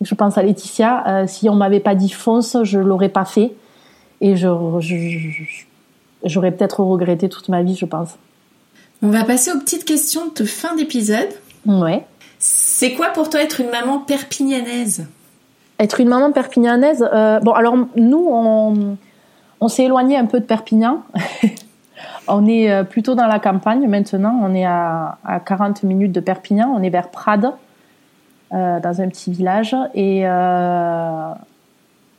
[0.00, 3.52] je pense à Laetitia, euh, si on m'avait pas dit fonce, je l'aurais pas fait
[4.20, 4.48] et je,
[6.24, 8.16] j'aurais peut-être regretté toute ma vie, je pense.
[9.02, 11.28] On va passer aux petites questions de fin d'épisode.
[11.66, 12.04] Ouais.
[12.40, 15.06] C'est quoi pour toi être une maman perpignanaise
[15.78, 18.96] Être une maman perpignanaise euh, Bon, alors nous, on,
[19.60, 21.02] on s'est éloigné un peu de Perpignan.
[22.28, 24.40] on est euh, plutôt dans la campagne maintenant.
[24.42, 26.72] On est à, à 40 minutes de Perpignan.
[26.74, 27.52] On est vers Prades,
[28.52, 29.76] euh, dans un petit village.
[29.94, 31.32] Et, euh,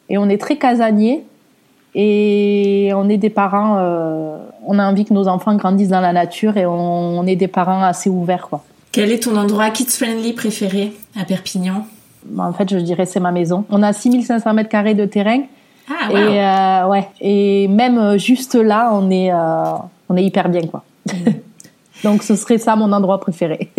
[0.08, 1.26] et on est très casanier.
[1.94, 6.14] Et on est des parents, euh, on a envie que nos enfants grandissent dans la
[6.14, 8.48] nature et on, est des parents assez ouverts.
[8.48, 8.64] Quoi.
[8.92, 11.86] Quel est ton endroit kids-friendly préféré à Perpignan?
[12.26, 13.66] Bah, En fait, je dirais c'est ma maison.
[13.70, 15.42] On a 6500 mètres carrés de terrain.
[15.90, 16.18] Ah, wow.
[16.18, 19.38] Et euh, ouais, et même euh, juste là, on est, euh,
[20.10, 20.84] on est hyper bien, quoi.
[22.04, 23.72] Donc, ce serait ça mon endroit préféré.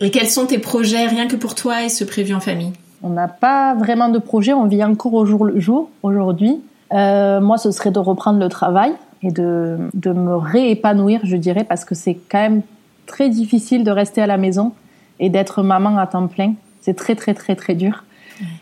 [0.00, 2.72] et quels sont tes projets, rien que pour toi et ce prévu en famille?
[3.02, 6.60] On n'a pas vraiment de projet, on vit encore au jour le jour aujourd'hui.
[6.92, 8.92] Euh, moi, ce serait de reprendre le travail
[9.22, 12.62] et de, de me réépanouir, je dirais, parce que c'est quand même
[13.10, 14.72] très difficile de rester à la maison
[15.18, 16.54] et d'être maman à temps plein.
[16.80, 18.04] C'est très, très, très, très dur.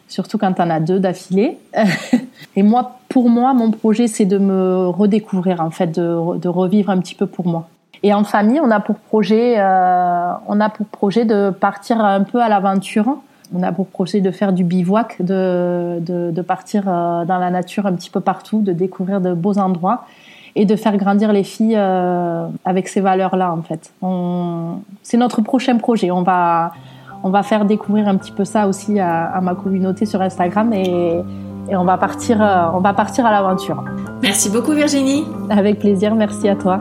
[0.08, 1.58] Surtout quand t'en as deux d'affilée.
[2.56, 6.90] et moi, pour moi, mon projet, c'est de me redécouvrir, en fait, de, de, revivre
[6.90, 7.68] un petit peu pour moi.
[8.02, 12.22] Et en famille, on a pour projet, euh, on a pour projet de partir un
[12.24, 13.18] peu à l'aventure
[13.54, 17.50] on a pour projet de faire du bivouac, de, de, de partir euh, dans la
[17.50, 20.04] nature un petit peu partout, de découvrir de beaux endroits
[20.56, 23.92] et de faire grandir les filles euh, avec ces valeurs-là en fait.
[25.02, 26.10] C'est notre prochain projet.
[26.10, 26.72] On va,
[27.22, 30.72] on va faire découvrir un petit peu ça aussi à, à ma communauté sur Instagram
[30.72, 31.22] et,
[31.70, 33.84] et on va partir, euh, on va partir à l'aventure.
[34.22, 35.24] Merci beaucoup Virginie.
[35.50, 36.80] Avec plaisir, merci à toi.